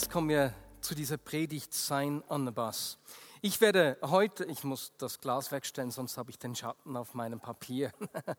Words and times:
Jetzt 0.00 0.12
kommen 0.12 0.28
wir 0.28 0.54
zu 0.80 0.94
dieser 0.94 1.16
Predigt 1.16 1.74
Sein 1.74 2.22
on 2.28 2.46
the 2.46 2.52
Bus. 2.52 2.98
Ich 3.42 3.60
werde 3.60 3.98
heute, 4.00 4.44
ich 4.44 4.62
muss 4.62 4.92
das 4.96 5.18
Glas 5.18 5.50
wegstellen, 5.50 5.90
sonst 5.90 6.16
habe 6.16 6.30
ich 6.30 6.38
den 6.38 6.54
Schatten 6.54 6.96
auf 6.96 7.14
meinem 7.14 7.40
Papier. 7.40 7.90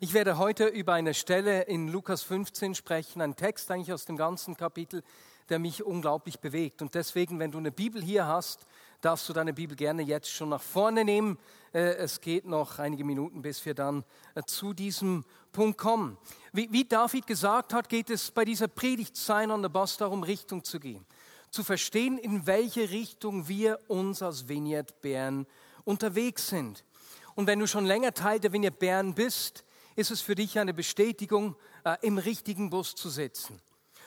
Ich 0.00 0.14
werde 0.14 0.38
heute 0.38 0.66
über 0.66 0.92
eine 0.92 1.12
Stelle 1.12 1.62
in 1.62 1.88
Lukas 1.88 2.22
15 2.22 2.76
sprechen, 2.76 3.20
ein 3.20 3.34
Text 3.34 3.68
eigentlich 3.68 3.92
aus 3.92 4.04
dem 4.04 4.16
ganzen 4.16 4.56
Kapitel, 4.56 5.02
der 5.48 5.58
mich 5.58 5.82
unglaublich 5.82 6.38
bewegt. 6.38 6.82
Und 6.82 6.94
deswegen, 6.94 7.40
wenn 7.40 7.50
du 7.50 7.58
eine 7.58 7.72
Bibel 7.72 8.00
hier 8.00 8.26
hast, 8.26 8.64
darfst 9.00 9.28
du 9.28 9.32
deine 9.32 9.52
Bibel 9.52 9.76
gerne 9.76 10.02
jetzt 10.02 10.30
schon 10.30 10.50
nach 10.50 10.62
vorne 10.62 11.04
nehmen. 11.04 11.36
Äh, 11.72 11.96
es 11.96 12.20
geht 12.20 12.44
noch 12.46 12.78
einige 12.78 13.02
Minuten, 13.04 13.42
bis 13.42 13.66
wir 13.66 13.74
dann 13.74 14.04
äh, 14.36 14.42
zu 14.44 14.72
diesem 14.72 15.24
Punkt 15.50 15.78
kommen. 15.78 16.16
Wie, 16.52 16.72
wie 16.72 16.84
David 16.84 17.26
gesagt 17.26 17.72
hat, 17.72 17.88
geht 17.88 18.10
es 18.10 18.30
bei 18.30 18.44
dieser 18.44 18.68
Predigt 18.68 19.16
Sign 19.16 19.50
on 19.50 19.62
the 19.62 19.68
Bus 19.68 19.96
darum, 19.96 20.22
Richtung 20.22 20.64
zu 20.64 20.80
gehen. 20.80 21.04
Zu 21.50 21.64
verstehen, 21.64 22.18
in 22.18 22.46
welche 22.46 22.90
Richtung 22.90 23.48
wir 23.48 23.78
uns 23.88 24.22
als 24.22 24.48
Vineyard 24.48 25.00
Bern 25.00 25.46
unterwegs 25.84 26.48
sind. 26.48 26.84
Und 27.34 27.46
wenn 27.46 27.58
du 27.58 27.66
schon 27.66 27.86
länger 27.86 28.12
Teil 28.12 28.40
der 28.40 28.52
Vineyard 28.52 28.78
Bern 28.78 29.14
bist, 29.14 29.64
ist 29.96 30.10
es 30.10 30.20
für 30.20 30.34
dich 30.34 30.58
eine 30.58 30.74
Bestätigung, 30.74 31.56
äh, 31.84 31.96
im 32.02 32.18
richtigen 32.18 32.70
Bus 32.70 32.94
zu 32.94 33.08
sitzen. 33.08 33.60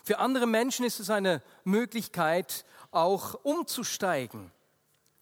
Für 0.04 0.20
andere 0.20 0.48
Menschen 0.48 0.86
ist 0.86 1.00
es 1.00 1.10
eine 1.10 1.42
Möglichkeit, 1.64 2.66
auch 2.92 3.36
umzusteigen. 3.44 4.52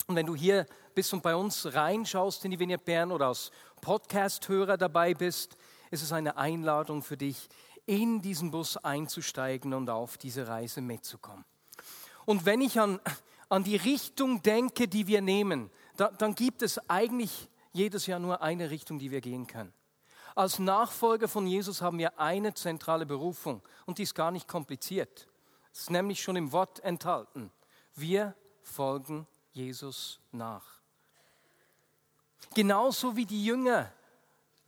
Und 0.07 0.15
wenn 0.15 0.25
du 0.25 0.35
hier 0.35 0.65
bist 0.95 1.13
und 1.13 1.21
bei 1.21 1.35
uns 1.35 1.73
reinschaust 1.73 2.43
in 2.45 2.51
die 2.51 2.59
Vineyard 2.59 2.85
Bern 2.85 3.11
oder 3.11 3.27
als 3.27 3.51
Podcast-Hörer 3.81 4.77
dabei 4.77 5.13
bist, 5.13 5.55
ist 5.91 6.03
es 6.03 6.11
eine 6.11 6.37
Einladung 6.37 7.01
für 7.01 7.17
dich, 7.17 7.49
in 7.85 8.21
diesen 8.21 8.51
Bus 8.51 8.77
einzusteigen 8.77 9.73
und 9.73 9.89
auf 9.89 10.17
diese 10.17 10.47
Reise 10.47 10.81
mitzukommen. 10.81 11.43
Und 12.25 12.45
wenn 12.45 12.61
ich 12.61 12.79
an, 12.79 12.99
an 13.49 13.63
die 13.63 13.75
Richtung 13.75 14.43
denke, 14.43 14.87
die 14.87 15.07
wir 15.07 15.21
nehmen, 15.21 15.71
da, 15.97 16.09
dann 16.09 16.35
gibt 16.35 16.61
es 16.61 16.77
eigentlich 16.89 17.49
jedes 17.71 18.05
Jahr 18.05 18.19
nur 18.19 18.41
eine 18.41 18.69
Richtung, 18.69 18.99
die 18.99 19.11
wir 19.11 19.21
gehen 19.21 19.47
können. 19.47 19.73
Als 20.35 20.59
Nachfolger 20.59 21.27
von 21.27 21.47
Jesus 21.47 21.81
haben 21.81 21.97
wir 21.97 22.19
eine 22.19 22.53
zentrale 22.53 23.05
Berufung 23.05 23.61
und 23.85 23.97
die 23.97 24.03
ist 24.03 24.15
gar 24.15 24.31
nicht 24.31 24.47
kompliziert. 24.47 25.27
Es 25.73 25.81
ist 25.81 25.89
nämlich 25.89 26.21
schon 26.21 26.35
im 26.35 26.51
Wort 26.51 26.79
enthalten. 26.81 27.51
Wir 27.95 28.35
folgen 28.61 29.27
Jesus 29.51 30.19
nach. 30.31 30.79
Genauso 32.53 33.15
wie 33.15 33.25
die 33.25 33.43
Jünger 33.43 33.91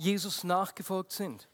Jesus 0.02 0.44
nachgefolgt 0.44 1.12
sind. 1.12 1.48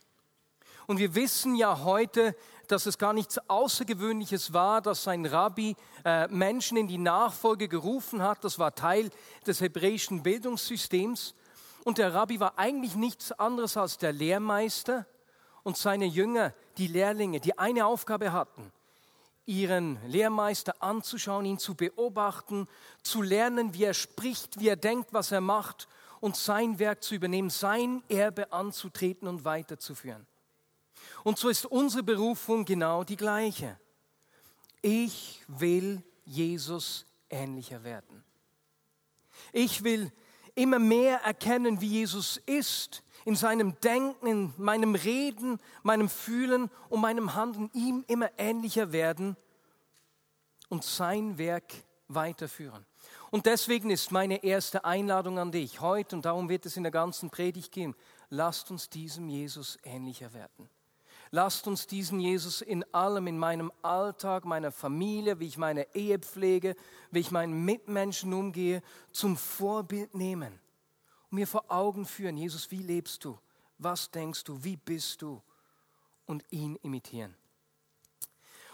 Und 0.86 0.98
wir 0.98 1.14
wissen 1.14 1.54
ja 1.54 1.84
heute, 1.84 2.34
dass 2.66 2.86
es 2.86 2.96
gar 2.96 3.12
nichts 3.12 3.38
Außergewöhnliches 3.48 4.54
war, 4.54 4.80
dass 4.80 5.06
ein 5.06 5.26
Rabbi 5.26 5.76
äh, 6.04 6.28
Menschen 6.28 6.78
in 6.78 6.88
die 6.88 6.98
Nachfolge 6.98 7.68
gerufen 7.68 8.22
hat. 8.22 8.42
Das 8.42 8.58
war 8.58 8.74
Teil 8.74 9.10
des 9.46 9.60
hebräischen 9.60 10.22
Bildungssystems. 10.22 11.34
Und 11.84 11.98
der 11.98 12.14
Rabbi 12.14 12.40
war 12.40 12.58
eigentlich 12.58 12.94
nichts 12.94 13.32
anderes 13.32 13.76
als 13.76 13.98
der 13.98 14.12
Lehrmeister 14.12 15.06
und 15.62 15.76
seine 15.76 16.06
Jünger, 16.06 16.54
die 16.78 16.86
Lehrlinge, 16.86 17.40
die 17.40 17.58
eine 17.58 17.84
Aufgabe 17.84 18.32
hatten, 18.32 18.72
ihren 19.44 19.98
Lehrmeister 20.08 20.82
anzuschauen, 20.82 21.44
ihn 21.44 21.58
zu 21.58 21.74
beobachten, 21.74 22.66
zu 23.02 23.20
lernen, 23.20 23.74
wie 23.74 23.84
er 23.84 23.94
spricht, 23.94 24.58
wie 24.58 24.68
er 24.68 24.76
denkt, 24.76 25.12
was 25.12 25.32
er 25.32 25.42
macht 25.42 25.86
und 26.20 26.36
sein 26.36 26.78
Werk 26.78 27.02
zu 27.02 27.14
übernehmen, 27.14 27.50
sein 27.50 28.02
Erbe 28.08 28.52
anzutreten 28.52 29.28
und 29.28 29.44
weiterzuführen. 29.44 30.26
Und 31.24 31.38
so 31.38 31.48
ist 31.48 31.66
unsere 31.66 32.02
Berufung 32.02 32.64
genau 32.64 33.04
die 33.04 33.16
gleiche. 33.16 33.78
Ich 34.82 35.42
will 35.48 36.02
Jesus 36.24 37.06
ähnlicher 37.30 37.82
werden. 37.84 38.24
Ich 39.52 39.84
will 39.84 40.12
immer 40.54 40.78
mehr 40.78 41.20
erkennen, 41.22 41.80
wie 41.80 41.86
Jesus 41.86 42.38
ist, 42.46 43.02
in 43.24 43.36
seinem 43.36 43.78
Denken, 43.80 44.26
in 44.26 44.54
meinem 44.56 44.94
Reden, 44.94 45.60
meinem 45.82 46.08
Fühlen 46.08 46.70
und 46.88 47.00
meinem 47.00 47.34
Handeln, 47.34 47.70
ihm 47.74 48.04
immer 48.08 48.30
ähnlicher 48.38 48.92
werden 48.92 49.36
und 50.68 50.84
sein 50.84 51.38
Werk 51.38 51.72
weiterführen. 52.08 52.84
Und 53.30 53.46
deswegen 53.46 53.90
ist 53.90 54.10
meine 54.10 54.42
erste 54.42 54.84
Einladung 54.84 55.38
an 55.38 55.52
dich 55.52 55.80
heute, 55.80 56.16
und 56.16 56.24
darum 56.24 56.48
wird 56.48 56.66
es 56.66 56.76
in 56.76 56.82
der 56.82 56.92
ganzen 56.92 57.30
Predigt 57.30 57.72
gehen, 57.72 57.94
lasst 58.30 58.70
uns 58.70 58.88
diesem 58.88 59.28
Jesus 59.28 59.78
ähnlicher 59.84 60.32
werden. 60.32 60.70
Lasst 61.30 61.66
uns 61.66 61.86
diesen 61.86 62.20
Jesus 62.20 62.62
in 62.62 62.84
allem, 62.94 63.26
in 63.26 63.38
meinem 63.38 63.70
Alltag, 63.82 64.46
meiner 64.46 64.72
Familie, 64.72 65.40
wie 65.40 65.46
ich 65.46 65.58
meine 65.58 65.94
Ehe 65.94 66.18
pflege, 66.18 66.74
wie 67.10 67.18
ich 67.18 67.30
meinen 67.30 67.66
Mitmenschen 67.66 68.32
umgehe, 68.32 68.82
zum 69.12 69.36
Vorbild 69.36 70.14
nehmen 70.14 70.58
und 71.30 71.36
mir 71.36 71.46
vor 71.46 71.66
Augen 71.68 72.06
führen, 72.06 72.38
Jesus, 72.38 72.70
wie 72.70 72.82
lebst 72.82 73.24
du? 73.24 73.38
Was 73.76 74.10
denkst 74.10 74.44
du? 74.44 74.64
Wie 74.64 74.76
bist 74.76 75.20
du? 75.20 75.42
Und 76.24 76.44
ihn 76.50 76.76
imitieren. 76.76 77.34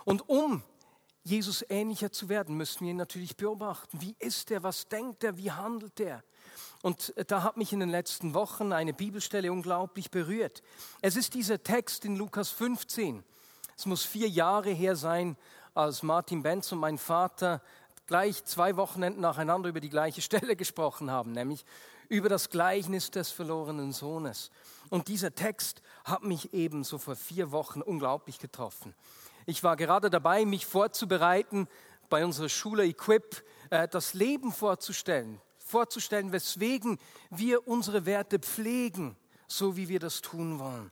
Und 0.05 0.29
um 0.29 0.63
Jesus 1.25 1.65
ähnlicher 1.71 2.13
zu 2.13 2.29
werden, 2.29 2.57
müssen 2.57 2.85
wir 2.85 2.91
ihn 2.91 2.99
natürlich 2.99 3.37
beobachten. 3.37 4.01
Wie 4.01 4.15
ist 4.19 4.51
er? 4.51 4.63
Was 4.63 4.89
denkt 4.89 5.25
er? 5.25 5.39
Wie 5.39 5.51
handelt 5.51 5.99
er? 5.99 6.23
Und 6.83 7.15
da 7.29 7.43
hat 7.43 7.57
mich 7.57 7.73
in 7.73 7.81
den 7.81 7.89
letzten 7.89 8.35
Wochen 8.35 8.75
eine 8.75 8.93
Bibelstelle 8.93 9.51
unglaublich 9.51 10.11
berührt. 10.11 10.63
Es 11.01 11.17
ist 11.17 11.33
dieser 11.33 11.63
Text 11.63 12.05
in 12.05 12.17
Lukas 12.17 12.51
15. 12.51 13.25
Es 13.75 13.87
muss 13.87 14.05
vier 14.05 14.29
Jahre 14.29 14.71
her 14.71 14.97
sein, 14.97 15.39
als 15.73 16.03
Martin 16.03 16.43
Benz 16.43 16.71
und 16.73 16.79
mein 16.79 16.99
Vater 16.99 17.63
gleich 18.07 18.45
zwei 18.45 18.77
Wochenenden 18.77 19.23
nacheinander 19.23 19.71
über 19.71 19.81
die 19.81 19.89
gleiche 19.89 20.21
Stelle 20.23 20.57
gesprochen 20.57 21.11
haben, 21.11 21.33
nämlich 21.33 21.65
über 22.11 22.29
das 22.29 22.51
Gleichnis 22.51 23.11
des 23.11 23.31
verlorenen 23.31 23.93
Sohnes. 23.93 24.51
Und 24.91 25.09
dieser 25.09 25.35
Text 25.35 25.81
hat 26.05 26.23
mich 26.23 26.53
eben 26.53 26.85
so 26.85 26.99
vor 26.99 27.17
vier 27.17 27.51
Wochen 27.51 27.81
unglaublich 27.81 28.39
getroffen. 28.39 28.95
Ich 29.47 29.63
war 29.63 29.77
gerade 29.77 30.09
dabei, 30.09 30.45
mich 30.45 30.65
vorzubereiten, 30.67 31.69
bei 32.09 32.25
unserer 32.25 32.49
Schule 32.49 32.85
Equip 32.87 33.45
äh, 33.71 33.89
das 33.89 34.15
Leben 34.15 34.53
vorzustellen, 34.53 35.41
vorzustellen, 35.59 36.33
weswegen 36.33 36.99
wir 37.31 37.67
unsere 37.69 38.07
Werte 38.07 38.39
pflegen, 38.39 39.17
so 39.47 39.77
wie 39.77 39.89
wir 39.89 40.01
das 40.01 40.21
tun 40.21 40.59
wollen. 40.59 40.91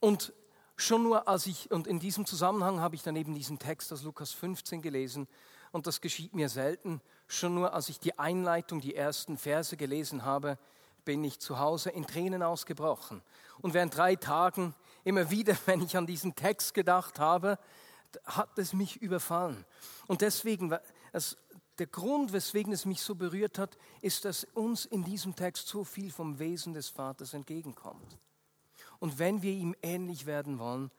Und 0.00 0.32
schon 0.76 1.02
nur 1.02 1.28
als 1.28 1.46
ich, 1.46 1.70
und 1.70 1.86
in 1.86 2.00
diesem 2.00 2.24
Zusammenhang 2.24 2.80
habe 2.80 2.94
ich 2.94 3.02
dann 3.02 3.16
eben 3.16 3.34
diesen 3.34 3.58
Text 3.58 3.92
aus 3.92 4.02
Lukas 4.02 4.32
15 4.32 4.82
gelesen, 4.82 5.28
und 5.72 5.86
das 5.86 6.02
geschieht 6.02 6.34
mir 6.34 6.50
selten, 6.50 7.00
schon 7.26 7.54
nur 7.54 7.72
als 7.72 7.88
ich 7.88 7.98
die 7.98 8.18
Einleitung, 8.18 8.80
die 8.80 8.94
ersten 8.94 9.38
Verse 9.38 9.76
gelesen 9.76 10.24
habe, 10.24 10.58
bin 11.04 11.24
ich 11.24 11.40
zu 11.40 11.58
Hause 11.58 11.90
in 11.90 12.06
Tränen 12.06 12.42
ausgebrochen. 12.42 13.22
Und 13.60 13.74
während 13.74 13.96
drei 13.96 14.16
Tagen 14.16 14.74
immer 15.04 15.30
wieder, 15.30 15.56
wenn 15.66 15.82
ich 15.82 15.96
an 15.96 16.06
diesen 16.06 16.34
Text 16.34 16.74
gedacht 16.74 17.18
habe, 17.18 17.58
hat 18.24 18.58
es 18.58 18.72
mich 18.72 19.00
überfallen. 19.00 19.64
Und 20.06 20.20
deswegen, 20.20 20.76
es, 21.12 21.36
der 21.78 21.86
Grund, 21.86 22.32
weswegen 22.32 22.72
es 22.72 22.84
mich 22.84 23.02
so 23.02 23.14
berührt 23.14 23.58
hat, 23.58 23.78
ist, 24.02 24.24
dass 24.24 24.44
uns 24.44 24.84
in 24.84 25.04
diesem 25.04 25.34
Text 25.34 25.66
so 25.66 25.84
viel 25.84 26.10
vom 26.10 26.38
Wesen 26.38 26.74
des 26.74 26.88
Vaters 26.88 27.32
entgegenkommt. 27.34 28.18
Und 28.98 29.18
wenn 29.18 29.42
wir 29.42 29.52
ihm 29.52 29.74
ähnlich 29.82 30.26
werden 30.26 30.58
wollen, 30.58 30.90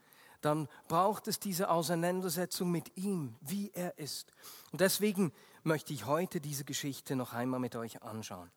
dann 0.41 0.67
braucht 0.87 1.27
es 1.27 1.39
diese 1.39 1.69
Auseinandersetzung 1.69 2.69
mit 2.69 2.97
ihm, 2.97 3.35
wie 3.39 3.71
er 3.73 3.97
ist. 3.97 4.33
Und 4.71 4.81
deswegen 4.81 5.31
möchte 5.63 5.93
ich 5.93 6.05
heute 6.05 6.41
diese 6.41 6.65
Geschichte 6.65 7.15
noch 7.15 7.31
einmal 7.31 7.61
mit 7.61 7.75
euch 7.75 8.03
anschauen. 8.03 8.51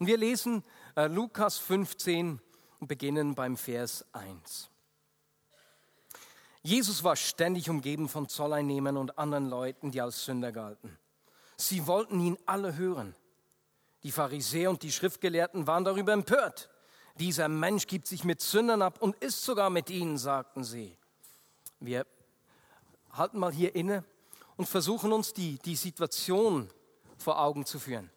Und 0.00 0.06
wir 0.06 0.16
lesen 0.16 0.64
äh, 0.96 1.06
Lukas 1.06 1.58
15 1.58 2.40
und 2.80 2.88
beginnen 2.88 3.34
beim 3.34 3.56
Vers 3.56 4.04
1. 4.12 4.70
Jesus 6.62 7.04
war 7.04 7.16
ständig 7.16 7.70
umgeben 7.70 8.08
von 8.08 8.28
Zolleinnehmern 8.28 8.96
und 8.96 9.18
anderen 9.18 9.48
Leuten, 9.48 9.90
die 9.90 10.00
als 10.00 10.24
Sünder 10.24 10.52
galten. 10.52 10.98
Sie 11.56 11.86
wollten 11.86 12.20
ihn 12.20 12.38
alle 12.46 12.76
hören. 12.76 13.14
Die 14.02 14.12
Pharisäer 14.12 14.70
und 14.70 14.82
die 14.82 14.92
Schriftgelehrten 14.92 15.66
waren 15.66 15.84
darüber 15.84 16.12
empört. 16.12 16.70
Dieser 17.18 17.48
Mensch 17.48 17.86
gibt 17.86 18.06
sich 18.06 18.24
mit 18.24 18.40
Sündern 18.40 18.82
ab 18.82 19.00
und 19.00 19.16
ist 19.16 19.44
sogar 19.44 19.70
mit 19.70 19.90
ihnen, 19.90 20.18
sagten 20.18 20.62
sie. 20.62 20.96
Wir 21.80 22.06
halten 23.12 23.38
mal 23.38 23.52
hier 23.52 23.74
inne 23.74 24.04
und 24.56 24.68
versuchen 24.68 25.12
uns 25.12 25.32
die, 25.32 25.58
die 25.58 25.76
Situation 25.76 26.70
vor 27.16 27.40
Augen 27.40 27.66
zu 27.66 27.78
führen. 27.78 28.10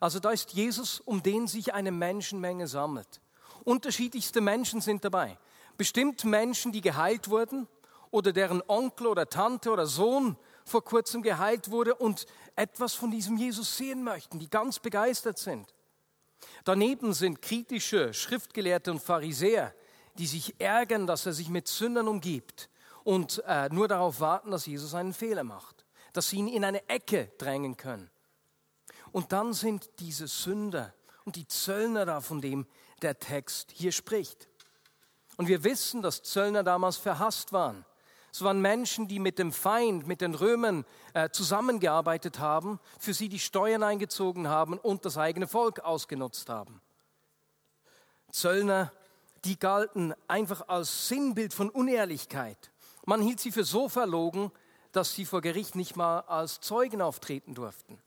Also 0.00 0.18
da 0.18 0.30
ist 0.30 0.52
Jesus, 0.52 1.00
um 1.00 1.22
den 1.22 1.46
sich 1.46 1.72
eine 1.72 1.92
Menschenmenge 1.92 2.66
sammelt. 2.68 3.20
Unterschiedlichste 3.64 4.40
Menschen 4.40 4.80
sind 4.80 5.04
dabei. 5.04 5.38
Bestimmt 5.76 6.24
Menschen, 6.24 6.72
die 6.72 6.80
geheilt 6.80 7.28
wurden 7.30 7.68
oder 8.12 8.32
deren 8.32 8.62
Onkel 8.68 9.08
oder 9.08 9.28
Tante 9.28 9.72
oder 9.72 9.86
Sohn 9.86 10.36
vor 10.64 10.84
kurzem 10.84 11.22
geheilt 11.22 11.70
wurde 11.70 11.96
und 11.96 12.26
etwas 12.54 12.94
von 12.94 13.10
diesem 13.10 13.36
Jesus 13.36 13.76
sehen 13.76 14.04
möchten, 14.04 14.38
die 14.38 14.48
ganz 14.48 14.78
begeistert 14.78 15.38
sind. 15.38 15.74
Daneben 16.64 17.14
sind 17.14 17.42
kritische 17.42 18.14
Schriftgelehrte 18.14 18.92
und 18.92 19.02
Pharisäer, 19.02 19.74
die 20.18 20.26
sich 20.26 20.60
ärgern, 20.60 21.06
dass 21.06 21.26
er 21.26 21.32
sich 21.32 21.48
mit 21.48 21.66
Sündern 21.66 22.06
umgibt 22.06 22.68
und 23.02 23.42
äh, 23.46 23.68
nur 23.70 23.88
darauf 23.88 24.20
warten, 24.20 24.50
dass 24.50 24.66
Jesus 24.66 24.94
einen 24.94 25.14
Fehler 25.14 25.42
macht, 25.42 25.86
dass 26.12 26.28
sie 26.28 26.36
ihn 26.36 26.48
in 26.48 26.64
eine 26.64 26.86
Ecke 26.88 27.32
drängen 27.38 27.76
können. 27.76 28.10
Und 29.10 29.32
dann 29.32 29.54
sind 29.54 29.88
diese 30.00 30.26
Sünder 30.26 30.94
und 31.24 31.36
die 31.36 31.46
Zöllner 31.46 32.04
da, 32.04 32.20
von 32.20 32.40
dem 32.40 32.66
der 33.00 33.18
Text 33.18 33.70
hier 33.72 33.92
spricht. 33.92 34.48
Und 35.38 35.48
wir 35.48 35.64
wissen, 35.64 36.02
dass 36.02 36.22
Zöllner 36.22 36.62
damals 36.62 36.98
verhasst 36.98 37.52
waren. 37.52 37.86
Es 38.32 38.40
waren 38.42 38.62
Menschen, 38.62 39.08
die 39.08 39.18
mit 39.18 39.38
dem 39.38 39.52
Feind, 39.52 40.06
mit 40.06 40.22
den 40.22 40.34
Römern 40.34 40.86
äh, 41.12 41.28
zusammengearbeitet 41.28 42.38
haben, 42.38 42.80
für 42.98 43.12
sie 43.12 43.28
die 43.28 43.38
Steuern 43.38 43.82
eingezogen 43.82 44.48
haben 44.48 44.78
und 44.78 45.04
das 45.04 45.18
eigene 45.18 45.46
Volk 45.46 45.80
ausgenutzt 45.80 46.48
haben. 46.48 46.80
Zöllner, 48.30 48.90
die 49.44 49.58
galten 49.58 50.14
einfach 50.28 50.68
als 50.68 51.08
Sinnbild 51.08 51.52
von 51.52 51.68
Unehrlichkeit. 51.68 52.70
Man 53.04 53.20
hielt 53.20 53.38
sie 53.38 53.52
für 53.52 53.64
so 53.64 53.90
verlogen, 53.90 54.50
dass 54.92 55.14
sie 55.14 55.26
vor 55.26 55.42
Gericht 55.42 55.74
nicht 55.74 55.96
mal 55.96 56.20
als 56.20 56.60
Zeugen 56.60 57.02
auftreten 57.02 57.54
durften. 57.54 57.98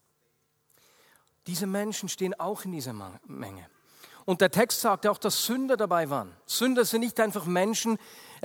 Diese 1.46 1.68
Menschen 1.68 2.10
stehen 2.10 2.34
auch 2.40 2.66
in 2.66 2.72
dieser 2.72 2.94
Menge. 3.28 3.70
Und 4.26 4.42
der 4.42 4.50
Text 4.50 4.82
sagt 4.82 5.06
auch, 5.06 5.20
dass 5.20 5.46
Sünder 5.46 5.78
dabei 5.78 6.10
waren. 6.10 6.36
Sünder 6.48 6.84
sind 6.84 7.02
nicht 7.02 7.20
einfach 7.20 7.46
Menschen, 7.46 8.00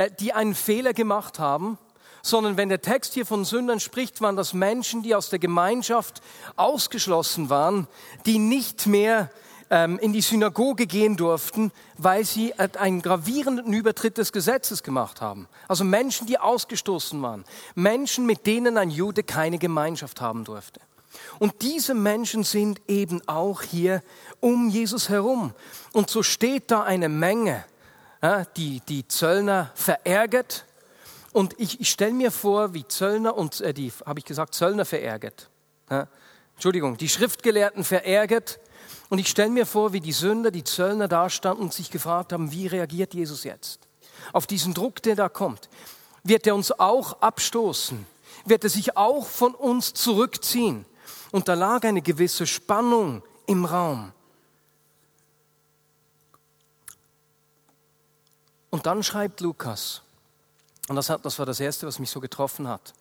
die 0.08 0.32
einen 0.32 0.54
Fehler 0.54 0.92
gemacht 0.92 1.38
haben, 1.38 1.78
sondern 2.22 2.56
wenn 2.56 2.68
der 2.68 2.82
Text 2.82 3.14
hier 3.14 3.26
von 3.26 3.44
Sündern 3.44 3.80
spricht, 3.80 4.20
waren 4.20 4.36
das 4.36 4.52
Menschen, 4.52 5.02
die 5.02 5.14
aus 5.14 5.30
der 5.30 5.38
Gemeinschaft 5.38 6.20
ausgeschlossen 6.56 7.50
waren, 7.50 7.86
die 8.26 8.38
nicht 8.38 8.86
mehr 8.86 9.30
ähm, 9.70 9.98
in 9.98 10.12
die 10.12 10.20
Synagoge 10.20 10.86
gehen 10.86 11.16
durften, 11.16 11.72
weil 11.96 12.24
sie 12.24 12.54
einen 12.54 13.02
gravierenden 13.02 13.72
Übertritt 13.72 14.18
des 14.18 14.32
Gesetzes 14.32 14.82
gemacht 14.82 15.20
haben. 15.20 15.48
Also 15.68 15.84
Menschen, 15.84 16.26
die 16.26 16.38
ausgestoßen 16.38 17.20
waren. 17.22 17.44
Menschen, 17.74 18.26
mit 18.26 18.46
denen 18.46 18.76
ein 18.76 18.90
Jude 18.90 19.22
keine 19.22 19.58
Gemeinschaft 19.58 20.20
haben 20.20 20.44
durfte. 20.44 20.80
Und 21.38 21.62
diese 21.62 21.94
Menschen 21.94 22.44
sind 22.44 22.80
eben 22.86 23.20
auch 23.26 23.62
hier 23.62 24.02
um 24.40 24.68
Jesus 24.68 25.08
herum. 25.08 25.52
Und 25.92 26.10
so 26.10 26.22
steht 26.22 26.70
da 26.70 26.82
eine 26.82 27.08
Menge, 27.08 27.64
die 28.56 28.80
die 28.88 29.08
Zöllner 29.08 29.70
verärgert. 29.74 30.66
Und 31.32 31.58
ich, 31.58 31.80
ich 31.80 31.90
stelle 31.90 32.12
mir 32.12 32.30
vor, 32.30 32.74
wie 32.74 32.86
Zöllner 32.86 33.36
und 33.36 33.60
äh, 33.60 33.72
die, 33.72 33.92
habe 34.04 34.18
ich 34.18 34.24
gesagt, 34.24 34.54
Zöllner 34.54 34.84
verärgert. 34.84 35.48
Entschuldigung, 36.54 36.96
die 36.96 37.08
Schriftgelehrten 37.08 37.84
verärgert. 37.84 38.60
Und 39.08 39.18
ich 39.18 39.28
stelle 39.28 39.50
mir 39.50 39.66
vor, 39.66 39.92
wie 39.92 40.00
die 40.00 40.12
Sünder, 40.12 40.50
die 40.50 40.62
Zöllner 40.62 41.08
da 41.08 41.28
standen 41.30 41.62
und 41.62 41.72
sich 41.72 41.90
gefragt 41.90 42.32
haben, 42.32 42.52
wie 42.52 42.66
reagiert 42.66 43.14
Jesus 43.14 43.44
jetzt 43.44 43.80
auf 44.32 44.46
diesen 44.46 44.74
Druck, 44.74 45.02
der 45.02 45.16
da 45.16 45.28
kommt? 45.28 45.68
Wird 46.22 46.46
er 46.46 46.54
uns 46.54 46.70
auch 46.72 47.20
abstoßen? 47.20 48.06
Wird 48.44 48.64
er 48.64 48.70
sich 48.70 48.96
auch 48.96 49.26
von 49.26 49.54
uns 49.54 49.94
zurückziehen? 49.94 50.84
Und 51.32 51.48
da 51.48 51.54
lag 51.54 51.82
eine 51.84 52.02
gewisse 52.02 52.46
Spannung 52.46 53.22
im 53.46 53.64
Raum. 53.64 54.12
Und 58.70 58.86
dann 58.86 59.02
schreibt 59.02 59.40
Lukas, 59.40 60.02
und 60.88 60.96
das, 60.96 61.10
hat, 61.10 61.24
das 61.24 61.38
war 61.38 61.46
das 61.46 61.60
Erste, 61.60 61.86
was 61.86 61.98
mich 61.98 62.10
so 62.10 62.20
getroffen 62.20 62.66
hat, 62.68 62.94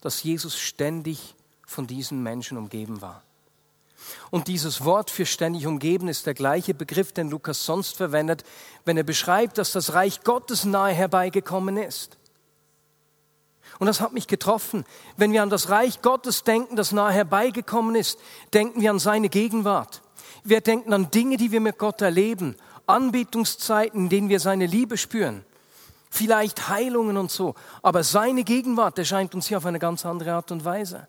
dass 0.00 0.22
Jesus 0.22 0.58
ständig 0.58 1.34
von 1.66 1.86
diesen 1.86 2.22
Menschen 2.22 2.58
umgeben 2.58 3.00
war. 3.00 3.22
Und 4.30 4.48
dieses 4.48 4.84
Wort 4.84 5.10
für 5.10 5.26
ständig 5.26 5.66
umgeben 5.66 6.08
ist 6.08 6.26
der 6.26 6.34
gleiche 6.34 6.74
Begriff, 6.74 7.12
den 7.12 7.30
Lukas 7.30 7.64
sonst 7.64 7.96
verwendet, 7.96 8.44
wenn 8.84 8.96
er 8.96 9.02
beschreibt, 9.02 9.58
dass 9.58 9.72
das 9.72 9.94
Reich 9.94 10.22
Gottes 10.22 10.64
nahe 10.64 10.92
herbeigekommen 10.92 11.76
ist. 11.76 12.16
Und 13.78 13.86
das 13.86 14.00
hat 14.00 14.12
mich 14.12 14.26
getroffen. 14.26 14.84
Wenn 15.16 15.32
wir 15.32 15.42
an 15.42 15.50
das 15.50 15.68
Reich 15.68 16.02
Gottes 16.02 16.44
denken, 16.44 16.76
das 16.76 16.92
nahe 16.92 17.12
herbeigekommen 17.12 17.94
ist, 17.94 18.18
denken 18.54 18.80
wir 18.80 18.90
an 18.90 18.98
seine 18.98 19.28
Gegenwart. 19.28 20.02
Wir 20.44 20.60
denken 20.60 20.92
an 20.92 21.10
Dinge, 21.10 21.36
die 21.36 21.50
wir 21.50 21.60
mit 21.60 21.78
Gott 21.78 22.00
erleben, 22.00 22.56
Anbetungszeiten, 22.86 24.04
in 24.04 24.08
denen 24.08 24.28
wir 24.28 24.40
seine 24.40 24.66
Liebe 24.66 24.96
spüren, 24.96 25.44
vielleicht 26.10 26.68
Heilungen 26.68 27.16
und 27.16 27.30
so. 27.30 27.54
Aber 27.82 28.04
seine 28.04 28.44
Gegenwart 28.44 28.98
erscheint 28.98 29.34
uns 29.34 29.48
hier 29.48 29.58
auf 29.58 29.66
eine 29.66 29.78
ganz 29.78 30.06
andere 30.06 30.32
Art 30.32 30.50
und 30.50 30.64
Weise. 30.64 31.06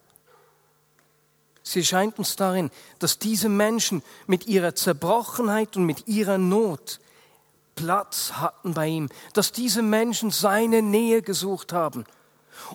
Sie 1.63 1.79
erscheint 1.79 2.18
uns 2.18 2.35
darin, 2.35 2.71
dass 3.00 3.19
diese 3.19 3.50
Menschen 3.50 4.01
mit 4.25 4.47
ihrer 4.47 4.75
Zerbrochenheit 4.75 5.75
und 5.75 5.85
mit 5.85 6.07
ihrer 6.07 6.38
Not 6.38 7.00
Platz 7.75 8.33
hatten 8.33 8.73
bei 8.73 8.88
ihm, 8.88 9.09
dass 9.33 9.51
diese 9.51 9.81
Menschen 9.81 10.31
seine 10.31 10.81
Nähe 10.81 11.21
gesucht 11.21 11.73
haben 11.73 12.06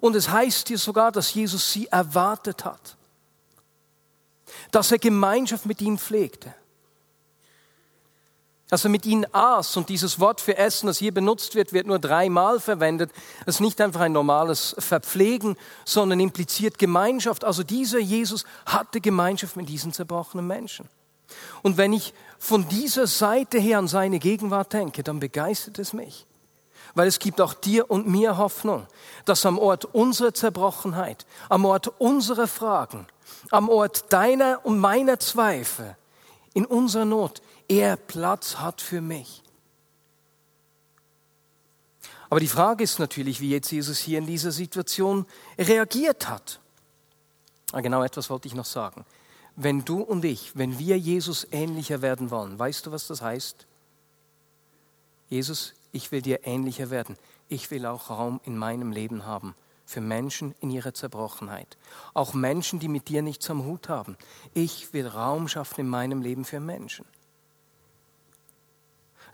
und 0.01 0.17
es 0.17 0.29
heißt 0.29 0.69
hier 0.69 0.79
sogar, 0.79 1.13
dass 1.13 1.35
Jesus 1.35 1.73
sie 1.73 1.89
erwartet 1.89 2.65
hat, 2.65 2.97
dass 4.71 4.93
er 4.93 4.99
Gemeinschaft 4.99 5.67
mit 5.67 5.81
ihnen 5.81 5.99
pflegte, 5.99 6.55
dass 8.73 8.85
er 8.85 8.91
mit 8.91 9.05
ihnen 9.05 9.27
aß. 9.35 9.77
Und 9.77 9.91
dieses 9.91 10.19
Wort 10.19 10.41
für 10.41 10.57
Essen, 10.57 10.87
das 10.87 10.97
hier 10.97 11.13
benutzt 11.13 11.55
wird, 11.55 11.75
wird 11.75 11.87
nur 11.87 11.99
dreimal 11.99 12.59
verwendet. 12.59 13.11
Es 13.45 13.57
ist 13.57 13.61
nicht 13.61 13.79
einfach 13.83 14.01
ein 14.01 14.13
normales 14.13 14.75
Verpflegen, 14.79 15.59
sondern 15.85 16.21
impliziert 16.21 16.79
Gemeinschaft. 16.79 17.45
Also 17.45 17.65
dieser 17.65 17.99
Jesus 17.99 18.47
hatte 18.65 19.03
Gemeinschaft 19.03 19.57
mit 19.57 19.69
diesen 19.69 19.93
zerbrochenen 19.93 20.47
Menschen. 20.47 20.89
Und 21.61 21.77
wenn 21.77 21.93
ich 21.93 22.15
von 22.39 22.67
dieser 22.67 23.07
Seite 23.07 23.59
her 23.59 23.77
an 23.77 23.89
seine 23.89 24.19
Gegenwart 24.19 24.73
denke, 24.73 25.03
dann 25.03 25.21
begeistert 25.21 25.79
es 25.79 25.93
mich 25.93 26.27
weil 26.95 27.09
es 27.09 27.19
gibt 27.21 27.41
auch 27.41 27.55
dir 27.55 27.91
und 27.91 28.07
mir 28.07 28.37
Hoffnung, 28.37 28.87
dass 29.25 29.47
am 29.47 29.59
Ort 29.59 29.87
unserer 29.95 30.35
Zerbrochenheit, 30.35 31.25
am 31.49 31.65
Ort 31.65 31.89
unserer 31.99 32.47
Fragen, 32.47 33.07
am 33.51 33.71
Ort 33.71 34.13
deiner 34.13 34.61
und 34.65 34.79
meiner 34.79 35.19
Zweifel, 35.19 35.97
in 36.53 36.67
unserer 36.67 37.07
Not, 37.07 37.41
er 37.69 37.97
Platz 37.97 38.57
hat 38.57 38.81
für 38.81 39.01
mich. 39.01 39.43
Aber 42.31 42.41
die 42.41 42.49
Frage 42.49 42.83
ist 42.83 42.99
natürlich, 42.99 43.41
wie 43.41 43.51
jetzt 43.51 43.71
Jesus 43.71 43.99
hier 43.99 44.19
in 44.19 44.27
dieser 44.27 44.53
Situation 44.53 45.27
reagiert 45.59 46.29
hat. 46.29 46.61
Ah, 47.73 47.81
genau 47.81 48.03
etwas 48.03 48.31
wollte 48.31 48.49
ich 48.49 48.55
noch 48.55 48.65
sagen. 48.65 49.05
Wenn 49.55 49.85
du 49.85 50.01
und 50.01 50.25
ich, 50.25 50.57
wenn 50.57 50.79
wir 50.79 50.99
Jesus 50.99 51.47
ähnlicher 51.51 52.01
werden 52.01 52.31
wollen, 52.31 52.59
weißt 52.59 52.87
du, 52.87 52.93
was 52.93 53.07
das 53.07 53.21
heißt? 53.21 53.67
Jesus, 55.29 55.75
ich 55.93 56.11
will 56.11 56.23
dir 56.23 56.47
ähnlicher 56.47 56.91
werden. 56.91 57.17
Ich 57.49 57.71
will 57.71 57.85
auch 57.85 58.09
Raum 58.09 58.41
in 58.45 58.57
meinem 58.57 58.93
Leben 58.93 59.27
haben 59.27 59.55
für 59.85 60.01
Menschen 60.01 60.55
in 60.61 60.71
ihrer 60.71 60.95
Zerbrochenheit. 60.95 61.77
Auch 62.15 62.33
Menschen, 62.33 62.81
die 62.81 62.89
mit 62.89 63.09
dir 63.09 63.21
nichts 63.21 63.51
am 63.51 63.65
Hut 63.65 63.89
haben. 63.89 64.17
Ich 64.55 64.93
will 64.95 65.07
Raum 65.07 65.49
schaffen 65.49 65.83
in 65.83 65.89
meinem 65.89 66.23
Leben 66.23 66.45
für 66.45 66.61
Menschen. 66.61 67.05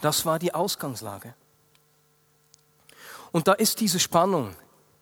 Das 0.01 0.27
war 0.27 0.39
die 0.39 0.55
Ausgangslage. 0.55 1.35
Und 3.33 3.49
da 3.49 3.53
ist 3.53 3.81
diese 3.81 3.99
Spannung, 3.99 4.55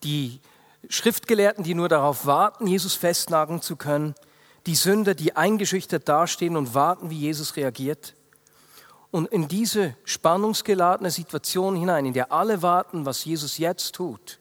die 0.03 0.41
Schriftgelehrten, 0.89 1.65
die 1.65 1.75
nur 1.75 1.89
darauf 1.89 2.27
warten, 2.27 2.67
Jesus 2.67 2.95
festnageln 2.95 3.61
zu 3.61 3.77
können, 3.77 4.15
die 4.67 4.75
Sünder, 4.75 5.15
die 5.15 5.37
eingeschüchtert 5.37 6.09
dastehen 6.09 6.57
und 6.57 6.75
warten, 6.75 7.11
wie 7.11 7.19
Jesus 7.19 7.57
reagiert, 7.57 8.15
und 9.13 9.29
in 9.29 9.49
diese 9.49 9.97
spannungsgeladene 10.05 11.11
Situation 11.11 11.77
hinein, 11.77 12.07
in 12.07 12.13
der 12.13 12.33
alle 12.33 12.61
warten, 12.61 13.07
was 13.07 13.25
Jesus 13.25 13.57
jetzt 13.57 13.95
tut, 13.95 14.39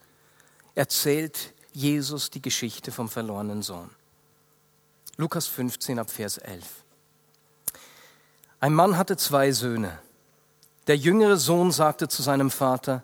erzählt 0.73 1.53
Jesus 1.71 2.29
die 2.29 2.41
Geschichte 2.41 2.91
vom 2.91 3.07
verlorenen 3.07 3.61
Sohn. 3.61 3.89
Lukas 5.17 5.47
15 5.47 5.99
ab 5.99 6.09
Vers 6.09 6.39
11. 6.39 6.65
Ein 8.59 8.73
Mann 8.73 8.97
hatte 8.97 9.15
zwei 9.15 9.51
Söhne. 9.51 9.99
Der 10.87 10.97
jüngere 10.97 11.37
Sohn 11.37 11.71
sagte 11.71 12.07
zu 12.07 12.21
seinem 12.21 12.51
Vater, 12.51 13.03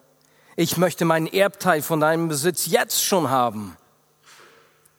ich 0.56 0.78
möchte 0.78 1.06
meinen 1.06 1.28
Erbteil 1.28 1.82
von 1.82 2.00
deinem 2.00 2.28
Besitz 2.28 2.68
jetzt 2.68 3.04
schon 3.04 3.30
haben. 3.30 3.76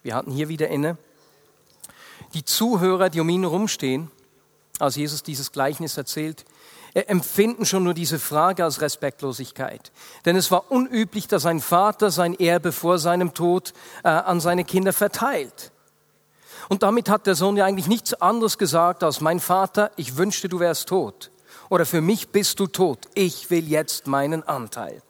Wir 0.02 0.14
hatten 0.14 0.32
hier 0.32 0.48
wieder 0.48 0.68
inne. 0.68 0.96
Die 2.34 2.44
Zuhörer, 2.44 3.10
die 3.10 3.20
um 3.20 3.28
ihn 3.28 3.42
herumstehen, 3.42 4.10
als 4.78 4.96
Jesus 4.96 5.22
dieses 5.22 5.52
Gleichnis 5.52 5.96
erzählt, 5.96 6.44
empfinden 6.94 7.64
schon 7.64 7.84
nur 7.84 7.94
diese 7.94 8.18
Frage 8.18 8.64
als 8.64 8.80
Respektlosigkeit. 8.80 9.92
Denn 10.24 10.36
es 10.36 10.50
war 10.50 10.70
unüblich, 10.70 11.28
dass 11.28 11.46
ein 11.46 11.60
Vater 11.60 12.10
sein 12.10 12.38
Erbe 12.38 12.72
vor 12.72 12.98
seinem 12.98 13.32
Tod 13.32 13.72
äh, 14.04 14.08
an 14.08 14.40
seine 14.40 14.64
Kinder 14.64 14.92
verteilt. 14.92 15.72
Und 16.68 16.82
damit 16.82 17.08
hat 17.08 17.26
der 17.26 17.34
Sohn 17.34 17.56
ja 17.56 17.64
eigentlich 17.64 17.86
nichts 17.86 18.14
anderes 18.14 18.58
gesagt 18.58 19.04
als, 19.04 19.20
mein 19.20 19.40
Vater, 19.40 19.90
ich 19.96 20.16
wünschte, 20.16 20.48
du 20.48 20.60
wärst 20.60 20.88
tot. 20.88 21.31
Oder 21.72 21.86
für 21.86 22.02
mich 22.02 22.28
bist 22.28 22.60
du 22.60 22.66
tot. 22.66 23.08
Ich 23.14 23.48
will 23.48 23.66
jetzt 23.66 24.06
meinen 24.06 24.46
Anteil. 24.46 25.00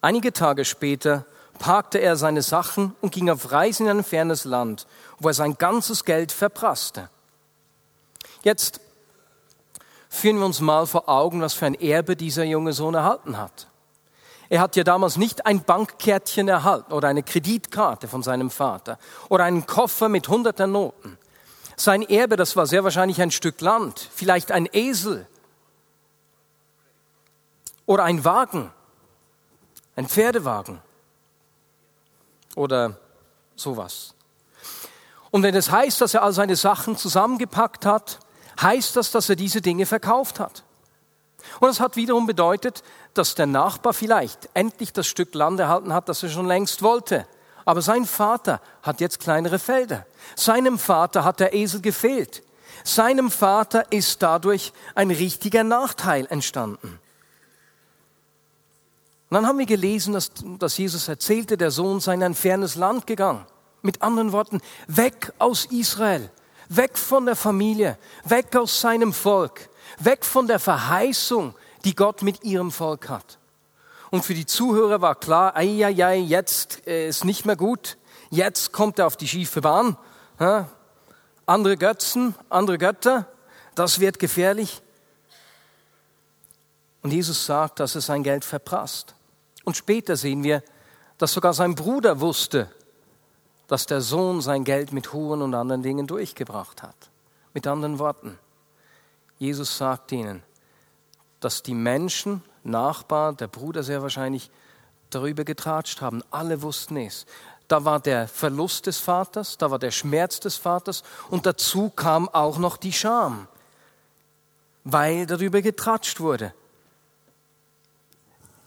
Einige 0.00 0.32
Tage 0.32 0.64
später 0.64 1.26
packte 1.60 1.98
er 1.98 2.16
seine 2.16 2.42
Sachen 2.42 2.96
und 3.00 3.12
ging 3.12 3.30
auf 3.30 3.52
Reisen 3.52 3.86
in 3.86 3.98
ein 3.98 4.04
fernes 4.04 4.46
Land, 4.46 4.88
wo 5.20 5.28
er 5.28 5.34
sein 5.34 5.56
ganzes 5.56 6.04
Geld 6.04 6.32
verprasste. 6.32 7.08
Jetzt 8.42 8.80
führen 10.08 10.38
wir 10.38 10.46
uns 10.46 10.58
mal 10.58 10.88
vor 10.88 11.08
Augen, 11.08 11.40
was 11.40 11.54
für 11.54 11.66
ein 11.66 11.74
Erbe 11.76 12.16
dieser 12.16 12.42
junge 12.42 12.72
Sohn 12.72 12.94
erhalten 12.94 13.38
hat. 13.38 13.68
Er 14.48 14.58
hat 14.58 14.74
ja 14.74 14.82
damals 14.82 15.18
nicht 15.18 15.46
ein 15.46 15.62
Bankkärtchen 15.62 16.48
erhalten 16.48 16.92
oder 16.92 17.06
eine 17.06 17.22
Kreditkarte 17.22 18.08
von 18.08 18.24
seinem 18.24 18.50
Vater 18.50 18.98
oder 19.28 19.44
einen 19.44 19.66
Koffer 19.66 20.08
mit 20.08 20.26
hunderten 20.26 20.72
Noten. 20.72 21.16
Sein 21.76 22.02
Erbe, 22.02 22.36
das 22.36 22.56
war 22.56 22.66
sehr 22.66 22.84
wahrscheinlich 22.84 23.20
ein 23.20 23.30
Stück 23.30 23.60
Land, 23.60 24.08
vielleicht 24.14 24.50
ein 24.50 24.66
Esel 24.72 25.26
oder 27.84 28.04
ein 28.04 28.24
Wagen, 28.24 28.72
ein 29.94 30.08
Pferdewagen 30.08 30.80
oder 32.54 32.98
sowas. 33.56 34.14
Und 35.30 35.42
wenn 35.42 35.54
es 35.54 35.70
heißt, 35.70 36.00
dass 36.00 36.14
er 36.14 36.22
all 36.22 36.32
seine 36.32 36.56
Sachen 36.56 36.96
zusammengepackt 36.96 37.84
hat, 37.84 38.20
heißt 38.60 38.96
das, 38.96 39.10
dass 39.10 39.28
er 39.28 39.36
diese 39.36 39.60
Dinge 39.60 39.84
verkauft 39.84 40.40
hat. 40.40 40.64
Und 41.60 41.68
es 41.68 41.78
hat 41.78 41.96
wiederum 41.96 42.26
bedeutet, 42.26 42.82
dass 43.14 43.34
der 43.34 43.46
Nachbar 43.46 43.92
vielleicht 43.92 44.48
endlich 44.54 44.92
das 44.92 45.06
Stück 45.06 45.34
Land 45.34 45.60
erhalten 45.60 45.92
hat, 45.92 46.08
das 46.08 46.22
er 46.22 46.30
schon 46.30 46.46
längst 46.46 46.82
wollte. 46.82 47.26
Aber 47.66 47.82
sein 47.82 48.06
Vater 48.06 48.62
hat 48.82 49.00
jetzt 49.00 49.18
kleinere 49.18 49.58
Felder. 49.58 50.06
Seinem 50.36 50.78
Vater 50.78 51.24
hat 51.24 51.40
der 51.40 51.52
Esel 51.52 51.82
gefehlt. 51.82 52.42
Seinem 52.84 53.30
Vater 53.30 53.90
ist 53.90 54.22
dadurch 54.22 54.72
ein 54.94 55.10
richtiger 55.10 55.64
Nachteil 55.64 56.26
entstanden. 56.30 57.00
Und 59.28 59.34
dann 59.34 59.46
haben 59.48 59.58
wir 59.58 59.66
gelesen, 59.66 60.12
dass, 60.12 60.30
dass 60.60 60.78
Jesus 60.78 61.08
erzählte, 61.08 61.56
der 61.56 61.72
Sohn 61.72 61.98
sei 61.98 62.14
in 62.14 62.22
ein 62.22 62.36
fernes 62.36 62.76
Land 62.76 63.08
gegangen. 63.08 63.44
Mit 63.82 64.00
anderen 64.00 64.30
Worten, 64.30 64.60
weg 64.86 65.32
aus 65.40 65.64
Israel, 65.66 66.30
weg 66.68 66.96
von 66.96 67.26
der 67.26 67.34
Familie, 67.34 67.98
weg 68.24 68.54
aus 68.54 68.80
seinem 68.80 69.12
Volk, 69.12 69.68
weg 69.98 70.24
von 70.24 70.46
der 70.46 70.60
Verheißung, 70.60 71.54
die 71.84 71.96
Gott 71.96 72.22
mit 72.22 72.44
ihrem 72.44 72.70
Volk 72.70 73.08
hat. 73.08 73.38
Und 74.10 74.24
für 74.24 74.34
die 74.34 74.46
Zuhörer 74.46 75.00
war 75.00 75.14
klar, 75.14 75.56
ei, 75.56 75.84
ei, 75.84 76.04
ei, 76.04 76.18
jetzt 76.18 76.86
äh, 76.86 77.08
ist 77.08 77.24
nicht 77.24 77.44
mehr 77.44 77.56
gut, 77.56 77.98
jetzt 78.30 78.72
kommt 78.72 78.98
er 78.98 79.06
auf 79.06 79.16
die 79.16 79.28
schiefe 79.28 79.60
Bahn. 79.60 79.96
Ja? 80.38 80.68
Andere 81.46 81.76
Götzen, 81.76 82.34
andere 82.48 82.78
Götter, 82.78 83.26
das 83.74 84.00
wird 84.00 84.18
gefährlich. 84.18 84.82
Und 87.02 87.12
Jesus 87.12 87.46
sagt, 87.46 87.80
dass 87.80 87.94
er 87.94 88.00
sein 88.00 88.22
Geld 88.22 88.44
verprasst. 88.44 89.14
Und 89.64 89.76
später 89.76 90.16
sehen 90.16 90.42
wir, 90.42 90.62
dass 91.18 91.32
sogar 91.32 91.54
sein 91.54 91.74
Bruder 91.74 92.20
wusste, 92.20 92.70
dass 93.68 93.86
der 93.86 94.00
Sohn 94.00 94.40
sein 94.40 94.64
Geld 94.64 94.92
mit 94.92 95.12
Huren 95.12 95.42
und 95.42 95.54
anderen 95.54 95.82
Dingen 95.82 96.06
durchgebracht 96.06 96.82
hat. 96.82 96.96
Mit 97.52 97.66
anderen 97.66 97.98
Worten, 97.98 98.38
Jesus 99.38 99.76
sagt 99.76 100.12
ihnen, 100.12 100.42
dass 101.40 101.62
die 101.62 101.74
Menschen, 101.74 102.42
Nachbar, 102.66 103.32
der 103.32 103.48
Bruder 103.48 103.82
sehr 103.82 104.02
wahrscheinlich, 104.02 104.50
darüber 105.10 105.44
getratscht 105.44 106.00
haben. 106.00 106.22
Alle 106.30 106.62
wussten 106.62 106.96
es. 106.96 107.26
Da 107.68 107.84
war 107.84 108.00
der 108.00 108.28
Verlust 108.28 108.86
des 108.86 108.98
Vaters, 108.98 109.58
da 109.58 109.70
war 109.70 109.78
der 109.78 109.90
Schmerz 109.90 110.38
des 110.38 110.56
Vaters 110.56 111.02
und 111.30 111.46
dazu 111.46 111.90
kam 111.90 112.28
auch 112.28 112.58
noch 112.58 112.76
die 112.76 112.92
Scham, 112.92 113.48
weil 114.84 115.26
darüber 115.26 115.62
getratscht 115.62 116.20
wurde. 116.20 116.54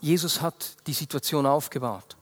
Jesus 0.00 0.42
hat 0.42 0.76
die 0.86 0.92
Situation 0.92 1.46
aufgebaut. 1.46 2.16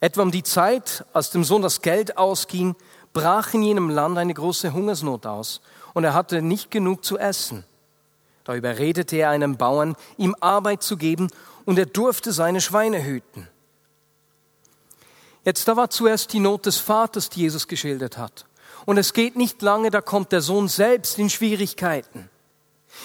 Etwa 0.00 0.22
um 0.22 0.30
die 0.30 0.42
Zeit, 0.42 1.04
als 1.12 1.30
dem 1.30 1.44
Sohn 1.44 1.62
das 1.62 1.80
Geld 1.80 2.18
ausging, 2.18 2.76
brach 3.12 3.54
in 3.54 3.62
jenem 3.62 3.88
Land 3.88 4.18
eine 4.18 4.34
große 4.34 4.72
Hungersnot 4.72 5.26
aus 5.26 5.60
und 5.92 6.04
er 6.04 6.14
hatte 6.14 6.42
nicht 6.42 6.70
genug 6.70 7.04
zu 7.04 7.18
essen. 7.18 7.64
Da 8.44 8.54
überredete 8.54 9.16
er 9.16 9.30
einen 9.30 9.56
Bauern, 9.56 9.96
ihm 10.16 10.36
Arbeit 10.40 10.82
zu 10.82 10.96
geben, 10.96 11.30
und 11.64 11.78
er 11.78 11.86
durfte 11.86 12.32
seine 12.32 12.60
Schweine 12.60 13.02
hüten. 13.02 13.48
Jetzt, 15.44 15.66
da 15.66 15.76
war 15.76 15.90
zuerst 15.90 16.32
die 16.32 16.40
Not 16.40 16.66
des 16.66 16.78
Vaters, 16.78 17.30
die 17.30 17.40
Jesus 17.40 17.68
geschildert 17.68 18.18
hat. 18.18 18.46
Und 18.86 18.98
es 18.98 19.12
geht 19.12 19.36
nicht 19.36 19.62
lange, 19.62 19.90
da 19.90 20.00
kommt 20.00 20.32
der 20.32 20.42
Sohn 20.42 20.68
selbst 20.68 21.18
in 21.18 21.30
Schwierigkeiten. 21.30 22.28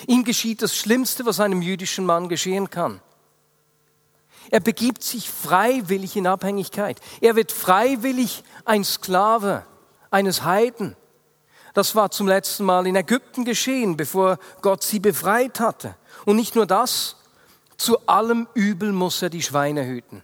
Ihm 0.07 0.23
geschieht 0.23 0.61
das 0.61 0.75
Schlimmste, 0.75 1.25
was 1.25 1.39
einem 1.39 1.61
jüdischen 1.61 2.05
Mann 2.05 2.29
geschehen 2.29 2.69
kann. 2.69 3.01
Er 4.51 4.59
begibt 4.59 5.03
sich 5.03 5.29
freiwillig 5.29 6.15
in 6.15 6.27
Abhängigkeit. 6.27 6.99
Er 7.21 7.35
wird 7.35 7.51
freiwillig 7.51 8.43
ein 8.65 8.83
Sklave 8.83 9.65
eines 10.11 10.43
Heiden. 10.43 10.95
Das 11.73 11.95
war 11.95 12.11
zum 12.11 12.27
letzten 12.27 12.65
Mal 12.65 12.87
in 12.87 12.95
Ägypten 12.95 13.45
geschehen, 13.45 13.97
bevor 13.97 14.39
Gott 14.61 14.83
sie 14.83 14.99
befreit 14.99 15.59
hatte. 15.59 15.95
Und 16.25 16.35
nicht 16.35 16.55
nur 16.55 16.65
das, 16.65 17.15
zu 17.77 17.99
allem 18.07 18.47
Übel 18.53 18.91
muss 18.91 19.21
er 19.21 19.29
die 19.29 19.41
Schweine 19.41 19.85
hüten. 19.85 20.23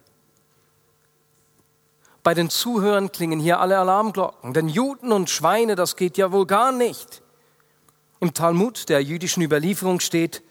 Bei 2.23 2.33
den 2.33 2.49
Zuhörern 2.49 3.11
klingen 3.11 3.39
hier 3.39 3.59
alle 3.59 3.77
Alarmglocken, 3.77 4.53
denn 4.53 4.67
Juden 4.67 5.11
und 5.11 5.29
Schweine, 5.29 5.75
das 5.75 5.95
geht 5.95 6.17
ja 6.17 6.31
wohl 6.31 6.47
gar 6.47 6.71
nicht. 6.71 7.21
Im 8.19 8.33
Talmud 8.33 8.89
der 8.89 9.03
jüdischen 9.03 9.43
Überlieferung 9.43 9.99
steht, 9.99 10.41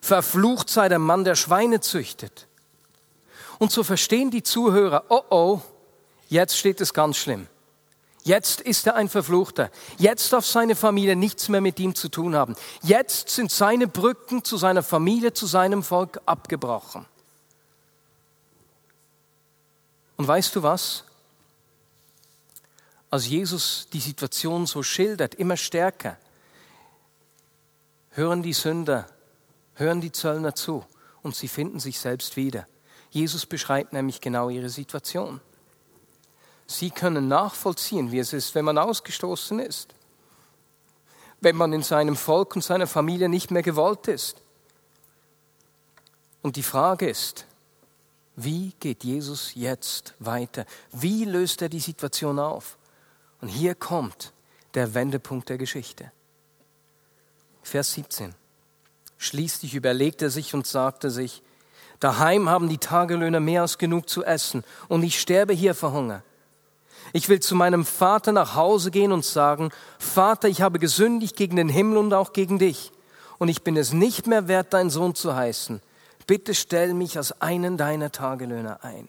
verflucht 0.00 0.70
sei 0.70 0.88
der 0.88 1.00
Mann, 1.00 1.24
der 1.24 1.34
Schweine 1.34 1.80
züchtet. 1.80 2.46
Und 3.58 3.72
so 3.72 3.82
verstehen 3.82 4.30
die 4.30 4.44
Zuhörer, 4.44 5.04
oh 5.08 5.22
oh, 5.30 5.60
jetzt 6.28 6.56
steht 6.56 6.80
es 6.80 6.94
ganz 6.94 7.16
schlimm. 7.16 7.48
Jetzt 8.26 8.60
ist 8.60 8.88
er 8.88 8.96
ein 8.96 9.08
Verfluchter. 9.08 9.70
Jetzt 9.98 10.32
darf 10.32 10.44
seine 10.44 10.74
Familie 10.74 11.14
nichts 11.14 11.48
mehr 11.48 11.60
mit 11.60 11.78
ihm 11.78 11.94
zu 11.94 12.08
tun 12.08 12.34
haben. 12.34 12.56
Jetzt 12.82 13.28
sind 13.28 13.52
seine 13.52 13.86
Brücken 13.86 14.42
zu 14.42 14.56
seiner 14.56 14.82
Familie, 14.82 15.32
zu 15.32 15.46
seinem 15.46 15.84
Volk 15.84 16.20
abgebrochen. 16.26 17.06
Und 20.16 20.26
weißt 20.26 20.56
du 20.56 20.64
was? 20.64 21.04
Als 23.10 23.28
Jesus 23.28 23.86
die 23.92 24.00
Situation 24.00 24.66
so 24.66 24.82
schildert, 24.82 25.36
immer 25.36 25.56
stärker, 25.56 26.16
hören 28.10 28.42
die 28.42 28.54
Sünder, 28.54 29.06
hören 29.74 30.00
die 30.00 30.10
Zöllner 30.10 30.56
zu 30.56 30.84
und 31.22 31.36
sie 31.36 31.46
finden 31.46 31.78
sich 31.78 32.00
selbst 32.00 32.36
wieder. 32.36 32.66
Jesus 33.10 33.46
beschreibt 33.46 33.92
nämlich 33.92 34.20
genau 34.20 34.48
ihre 34.48 34.68
Situation. 34.68 35.40
Sie 36.66 36.90
können 36.90 37.28
nachvollziehen, 37.28 38.10
wie 38.10 38.18
es 38.18 38.32
ist, 38.32 38.54
wenn 38.54 38.64
man 38.64 38.78
ausgestoßen 38.78 39.60
ist, 39.60 39.94
wenn 41.40 41.56
man 41.56 41.72
in 41.72 41.82
seinem 41.82 42.16
Volk 42.16 42.56
und 42.56 42.62
seiner 42.62 42.86
Familie 42.86 43.28
nicht 43.28 43.50
mehr 43.50 43.62
gewollt 43.62 44.08
ist. 44.08 44.36
Und 46.42 46.56
die 46.56 46.62
Frage 46.62 47.08
ist, 47.08 47.46
wie 48.36 48.74
geht 48.80 49.04
Jesus 49.04 49.54
jetzt 49.54 50.14
weiter? 50.18 50.66
Wie 50.92 51.24
löst 51.24 51.62
er 51.62 51.68
die 51.68 51.80
Situation 51.80 52.38
auf? 52.38 52.76
Und 53.40 53.48
hier 53.48 53.74
kommt 53.74 54.32
der 54.74 54.94
Wendepunkt 54.94 55.48
der 55.48 55.58
Geschichte. 55.58 56.12
Vers 57.62 57.94
17. 57.94 58.34
Schließlich 59.18 59.74
überlegte 59.74 60.26
er 60.26 60.30
sich 60.30 60.54
und 60.54 60.66
sagte 60.66 61.10
sich, 61.10 61.42
daheim 61.98 62.48
haben 62.48 62.68
die 62.68 62.78
Tagelöhner 62.78 63.40
mehr 63.40 63.62
als 63.62 63.78
genug 63.78 64.08
zu 64.08 64.22
essen 64.24 64.62
und 64.88 65.02
ich 65.02 65.18
sterbe 65.18 65.54
hier 65.54 65.74
vor 65.74 65.92
Hunger. 65.92 66.22
Ich 67.12 67.28
will 67.28 67.40
zu 67.40 67.54
meinem 67.54 67.84
Vater 67.84 68.32
nach 68.32 68.54
Hause 68.54 68.90
gehen 68.90 69.12
und 69.12 69.24
sagen, 69.24 69.70
Vater, 69.98 70.48
ich 70.48 70.62
habe 70.62 70.78
gesündigt 70.78 71.36
gegen 71.36 71.56
den 71.56 71.68
Himmel 71.68 71.98
und 71.98 72.12
auch 72.12 72.32
gegen 72.32 72.58
dich. 72.58 72.92
Und 73.38 73.48
ich 73.48 73.62
bin 73.62 73.76
es 73.76 73.92
nicht 73.92 74.26
mehr 74.26 74.48
wert, 74.48 74.72
dein 74.72 74.90
Sohn 74.90 75.14
zu 75.14 75.34
heißen. 75.34 75.80
Bitte 76.26 76.54
stell 76.54 76.94
mich 76.94 77.16
als 77.16 77.40
einen 77.40 77.76
deiner 77.76 78.10
Tagelöhner 78.10 78.80
ein. 78.82 79.08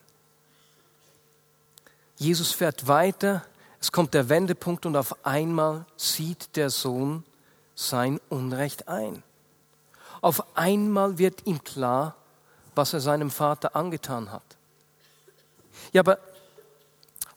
Jesus 2.17 2.51
fährt 2.51 2.87
weiter, 2.87 3.43
es 3.79 3.91
kommt 3.91 4.13
der 4.13 4.29
Wendepunkt 4.29 4.85
und 4.85 4.95
auf 4.95 5.25
einmal 5.25 5.85
sieht 5.97 6.55
der 6.55 6.69
Sohn 6.69 7.23
sein 7.75 8.19
Unrecht 8.29 8.87
ein. 8.87 9.23
Auf 10.21 10.57
einmal 10.57 11.19
wird 11.19 11.45
ihm 11.45 11.63
klar, 11.63 12.15
was 12.75 12.93
er 12.93 12.99
seinem 12.99 13.29
Vater 13.29 13.75
angetan 13.75 14.31
hat. 14.31 14.43
Ja, 15.93 16.01
aber 16.01 16.17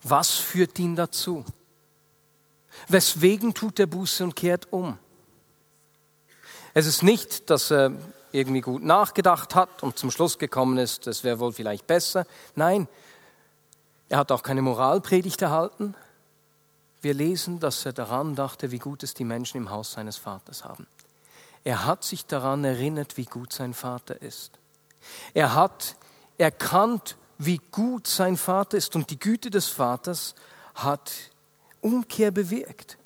was 0.03 0.31
führt 0.31 0.79
ihn 0.79 0.95
dazu? 0.95 1.45
Weswegen 2.87 3.53
tut 3.53 3.79
er 3.79 3.87
Buße 3.87 4.23
und 4.23 4.35
kehrt 4.35 4.71
um? 4.71 4.97
Es 6.73 6.85
ist 6.85 7.03
nicht, 7.03 7.49
dass 7.49 7.71
er 7.71 7.91
irgendwie 8.31 8.61
gut 8.61 8.83
nachgedacht 8.83 9.55
hat 9.55 9.83
und 9.83 9.97
zum 9.97 10.09
Schluss 10.09 10.39
gekommen 10.39 10.77
ist, 10.77 11.05
das 11.05 11.23
wäre 11.23 11.39
wohl 11.39 11.51
vielleicht 11.51 11.85
besser. 11.85 12.25
Nein, 12.55 12.87
er 14.09 14.19
hat 14.19 14.31
auch 14.31 14.43
keine 14.43 14.61
Moralpredigt 14.61 15.41
erhalten. 15.41 15.95
Wir 17.01 17.13
lesen, 17.13 17.59
dass 17.59 17.85
er 17.85 17.93
daran 17.93 18.35
dachte, 18.35 18.71
wie 18.71 18.79
gut 18.79 19.03
es 19.03 19.13
die 19.13 19.23
Menschen 19.23 19.57
im 19.57 19.69
Haus 19.69 19.93
seines 19.93 20.17
Vaters 20.17 20.63
haben. 20.63 20.87
Er 21.63 21.85
hat 21.85 22.03
sich 22.03 22.25
daran 22.25 22.63
erinnert, 22.63 23.17
wie 23.17 23.25
gut 23.25 23.53
sein 23.53 23.73
Vater 23.73 24.21
ist. 24.21 24.51
Er 25.33 25.55
hat 25.55 25.95
erkannt, 26.37 27.17
wie 27.45 27.57
gut 27.71 28.05
sein 28.05 28.37
Vater 28.37 28.77
ist 28.77 28.95
und 28.95 29.09
die 29.09 29.17
Güte 29.17 29.49
des 29.49 29.67
Vaters 29.67 30.35
hat 30.75 31.11
Umkehr 31.81 32.29
bewirkt. 32.29 32.99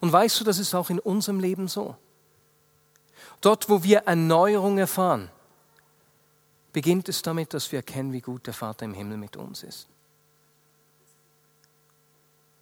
Und 0.00 0.12
weißt 0.12 0.40
du, 0.40 0.44
das 0.44 0.58
ist 0.58 0.74
auch 0.74 0.90
in 0.90 0.98
unserem 0.98 1.40
Leben 1.40 1.68
so. 1.68 1.96
Dort, 3.40 3.70
wo 3.70 3.82
wir 3.82 4.00
Erneuerung 4.00 4.76
erfahren, 4.76 5.30
beginnt 6.72 7.08
es 7.08 7.22
damit, 7.22 7.54
dass 7.54 7.72
wir 7.72 7.78
erkennen, 7.78 8.12
wie 8.12 8.20
gut 8.20 8.46
der 8.46 8.54
Vater 8.54 8.84
im 8.84 8.92
Himmel 8.92 9.16
mit 9.16 9.36
uns 9.36 9.62
ist. 9.62 9.88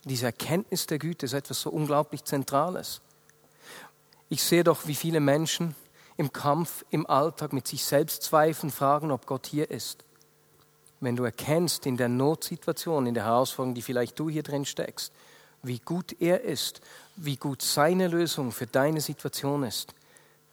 Diese 0.04 0.26
Erkenntnis 0.26 0.86
der 0.86 0.98
Güte 0.98 1.26
ist 1.26 1.32
etwas 1.32 1.60
so 1.60 1.70
unglaublich 1.70 2.24
Zentrales. 2.24 3.00
Ich 4.28 4.42
sehe 4.42 4.62
doch, 4.62 4.86
wie 4.86 4.94
viele 4.94 5.20
Menschen 5.20 5.74
im 6.16 6.32
Kampf, 6.32 6.84
im 6.90 7.04
Alltag 7.06 7.52
mit 7.52 7.66
sich 7.66 7.84
selbst 7.84 8.22
zweifeln, 8.22 8.70
fragen, 8.70 9.10
ob 9.10 9.26
Gott 9.26 9.46
hier 9.46 9.70
ist. 9.70 10.04
Wenn 11.00 11.16
du 11.16 11.24
erkennst 11.24 11.86
in 11.86 11.96
der 11.96 12.08
Notsituation, 12.08 13.06
in 13.06 13.14
der 13.14 13.24
Herausforderung, 13.24 13.74
die 13.74 13.82
vielleicht 13.82 14.18
du 14.18 14.28
hier 14.28 14.42
drin 14.42 14.66
steckst, 14.66 15.12
wie 15.62 15.78
gut 15.78 16.20
er 16.20 16.42
ist, 16.42 16.80
wie 17.16 17.36
gut 17.36 17.62
seine 17.62 18.08
Lösung 18.08 18.52
für 18.52 18.66
deine 18.66 19.00
Situation 19.00 19.62
ist, 19.62 19.94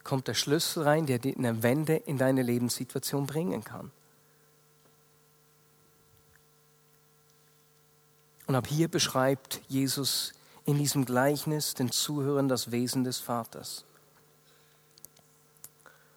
kommt 0.04 0.26
der 0.26 0.34
Schlüssel 0.34 0.84
rein, 0.84 1.06
der 1.06 1.18
dir 1.18 1.36
eine 1.36 1.62
Wende 1.62 1.96
in 1.96 2.16
deine 2.16 2.42
Lebenssituation 2.42 3.26
bringen 3.26 3.62
kann. 3.62 3.90
Und 8.46 8.54
ab 8.54 8.66
hier 8.66 8.88
beschreibt 8.88 9.60
Jesus 9.68 10.32
in 10.64 10.78
diesem 10.78 11.04
Gleichnis 11.04 11.74
den 11.74 11.92
Zuhörern 11.92 12.48
das 12.48 12.70
Wesen 12.70 13.04
des 13.04 13.18
Vaters. 13.18 13.84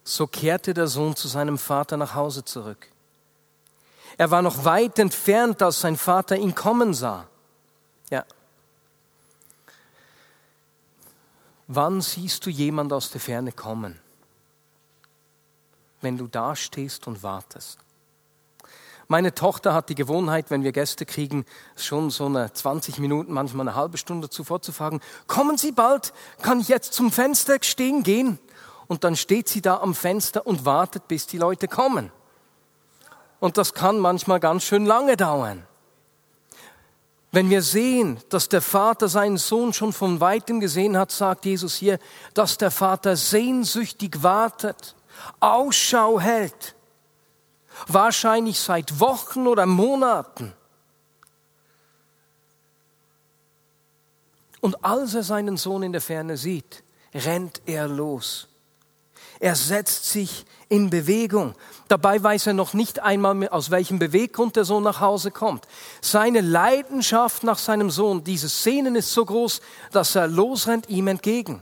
So 0.04 0.26
kehrte 0.26 0.72
der 0.72 0.86
Sohn 0.86 1.14
zu 1.14 1.28
seinem 1.28 1.58
Vater 1.58 1.98
nach 1.98 2.14
Hause 2.14 2.44
zurück. 2.44 2.88
Er 4.18 4.30
war 4.30 4.42
noch 4.42 4.64
weit 4.64 4.98
entfernt, 4.98 5.62
als 5.62 5.80
sein 5.80 5.96
Vater 5.96 6.36
ihn 6.36 6.54
kommen 6.54 6.94
sah. 6.94 7.26
Ja, 8.10 8.24
Wann 11.74 12.02
siehst 12.02 12.44
du 12.44 12.50
jemand 12.50 12.92
aus 12.92 13.10
der 13.10 13.20
Ferne 13.20 13.50
kommen? 13.50 13.98
Wenn 16.02 16.18
du 16.18 16.26
da 16.26 16.54
stehst 16.54 17.06
und 17.06 17.22
wartest. 17.22 17.78
Meine 19.08 19.34
Tochter 19.34 19.72
hat 19.72 19.88
die 19.88 19.94
Gewohnheit, 19.94 20.50
wenn 20.50 20.64
wir 20.64 20.72
Gäste 20.72 21.06
kriegen, 21.06 21.46
schon 21.76 22.10
so 22.10 22.26
eine 22.26 22.52
20 22.52 22.98
Minuten, 22.98 23.32
manchmal 23.32 23.66
eine 23.66 23.76
halbe 23.76 23.96
Stunde 23.96 24.28
zuvor 24.28 24.60
zu 24.60 24.72
fragen, 24.72 25.00
kommen 25.26 25.56
Sie 25.56 25.72
bald, 25.72 26.12
kann 26.42 26.60
ich 26.60 26.68
jetzt 26.68 26.92
zum 26.92 27.10
Fenster 27.10 27.56
stehen 27.62 28.02
gehen? 28.02 28.38
Und 28.86 29.04
dann 29.04 29.16
steht 29.16 29.48
sie 29.48 29.62
da 29.62 29.78
am 29.78 29.94
Fenster 29.94 30.46
und 30.46 30.66
wartet, 30.66 31.08
bis 31.08 31.26
die 31.26 31.38
Leute 31.38 31.68
kommen. 31.68 32.12
Und 33.42 33.58
das 33.58 33.74
kann 33.74 33.98
manchmal 33.98 34.38
ganz 34.38 34.62
schön 34.62 34.86
lange 34.86 35.16
dauern. 35.16 35.66
Wenn 37.32 37.50
wir 37.50 37.60
sehen, 37.60 38.20
dass 38.28 38.48
der 38.48 38.62
Vater 38.62 39.08
seinen 39.08 39.36
Sohn 39.36 39.72
schon 39.72 39.92
von 39.92 40.20
weitem 40.20 40.60
gesehen 40.60 40.96
hat, 40.96 41.10
sagt 41.10 41.44
Jesus 41.44 41.74
hier, 41.74 41.98
dass 42.34 42.56
der 42.56 42.70
Vater 42.70 43.16
sehnsüchtig 43.16 44.22
wartet, 44.22 44.94
Ausschau 45.40 46.20
hält, 46.20 46.76
wahrscheinlich 47.88 48.60
seit 48.60 49.00
Wochen 49.00 49.48
oder 49.48 49.66
Monaten. 49.66 50.52
Und 54.60 54.84
als 54.84 55.16
er 55.16 55.24
seinen 55.24 55.56
Sohn 55.56 55.82
in 55.82 55.90
der 55.90 56.00
Ferne 56.00 56.36
sieht, 56.36 56.84
rennt 57.12 57.60
er 57.66 57.88
los. 57.88 58.46
Er 59.42 59.56
setzt 59.56 60.04
sich 60.04 60.46
in 60.68 60.88
Bewegung. 60.88 61.56
Dabei 61.88 62.22
weiß 62.22 62.46
er 62.46 62.52
noch 62.52 62.74
nicht 62.74 63.00
einmal, 63.00 63.48
aus 63.48 63.72
welchem 63.72 63.98
Beweggrund 63.98 64.54
der 64.54 64.64
Sohn 64.64 64.84
nach 64.84 65.00
Hause 65.00 65.32
kommt. 65.32 65.66
Seine 66.00 66.40
Leidenschaft 66.40 67.42
nach 67.42 67.58
seinem 67.58 67.90
Sohn, 67.90 68.22
diese 68.22 68.48
Szenen 68.48 68.94
ist 68.94 69.12
so 69.12 69.24
groß, 69.24 69.60
dass 69.90 70.14
er 70.14 70.28
losrennt 70.28 70.88
ihm 70.88 71.08
entgegen. 71.08 71.60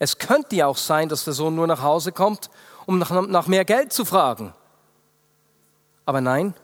Es 0.00 0.18
könnte 0.18 0.56
ja 0.56 0.66
auch 0.66 0.76
sein, 0.76 1.08
dass 1.08 1.22
der 1.22 1.32
Sohn 1.32 1.54
nur 1.54 1.68
nach 1.68 1.80
Hause 1.80 2.10
kommt, 2.10 2.50
um 2.86 2.98
nach, 2.98 3.12
nach 3.28 3.46
mehr 3.46 3.64
Geld 3.64 3.92
zu 3.92 4.04
fragen. 4.04 4.52
Aber 6.06 6.20
nein. 6.20 6.54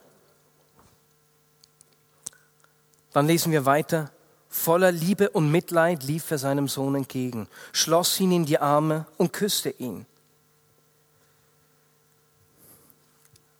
Dann 3.13 3.29
lesen 3.29 3.53
wir 3.53 3.65
weiter. 3.65 4.11
Voller 4.49 4.91
Liebe 4.91 5.31
und 5.31 5.53
Mitleid 5.53 6.03
lief 6.03 6.33
er 6.33 6.39
seinem 6.39 6.67
Sohn 6.67 6.97
entgegen, 6.97 7.47
schloss 7.73 8.19
ihn 8.19 8.33
in 8.33 8.45
die 8.45 8.59
Arme 8.59 9.07
und 9.19 9.33
küsste 9.33 9.71
ihn. 9.71 10.05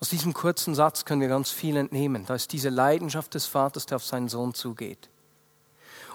Aus 0.03 0.09
diesem 0.09 0.35
kurzen 0.35 0.75
Satz 0.75 1.05
können 1.05 1.21
wir 1.21 1.29
ganz 1.29 1.53
viel 1.53 1.77
entnehmen. 1.77 2.27
Da 2.27 2.35
ist 2.35 2.53
diese 2.53 2.71
Leidenschaft 2.71 3.35
des 3.35 3.47
Vaters, 3.47 3.87
der 3.87 3.95
auf 3.95 4.05
seinen 4.05 4.29
Sohn 4.29 4.53
zugeht. 4.53 5.09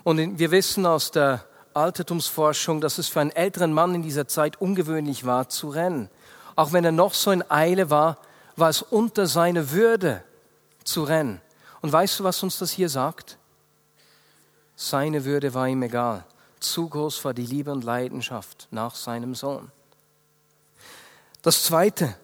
Und 0.04 0.40
wir 0.40 0.52
wissen 0.52 0.86
aus 0.86 1.12
der 1.12 1.46
Altertumsforschung, 1.74 2.82
dass 2.82 2.98
es 2.98 3.08
für 3.08 3.22
einen 3.22 3.32
älteren 3.32 3.72
Mann 3.72 3.96
in 3.96 4.02
dieser 4.02 4.28
Zeit 4.28 4.60
ungewöhnlich 4.60 5.26
war, 5.26 5.48
zu 5.48 5.70
rennen. 5.70 6.10
Auch 6.58 6.74
wenn 6.74 6.84
er 6.84 6.92
noch 6.92 7.14
so 7.14 7.32
in 7.32 7.50
Eile 7.50 7.90
war, 7.90 8.18
war 8.58 8.68
es 8.68 8.82
unter 8.82 9.26
seine 9.26 9.72
Würde 9.72 10.22
zu 10.84 11.04
rennen. 11.04 11.40
Und 11.80 11.94
weißt 11.94 12.20
du, 12.20 12.26
was 12.26 12.44
uns 12.44 12.58
das 12.58 12.72
hier 12.72 12.90
sagt? 12.90 13.38
Seine 14.76 15.24
Würde 15.24 15.54
war 15.54 15.70
ihm 15.70 15.82
egal. 15.82 16.26
Zu 16.60 16.90
groß 16.90 17.24
war 17.24 17.34
die 17.34 17.46
Liebe 17.46 17.72
und 17.72 17.86
Leidenschaft 17.86 18.68
nach 18.70 18.96
seinem 18.96 19.34
Sohn. 19.34 19.72
Das 21.42 21.64
Zweite, 21.64 22.18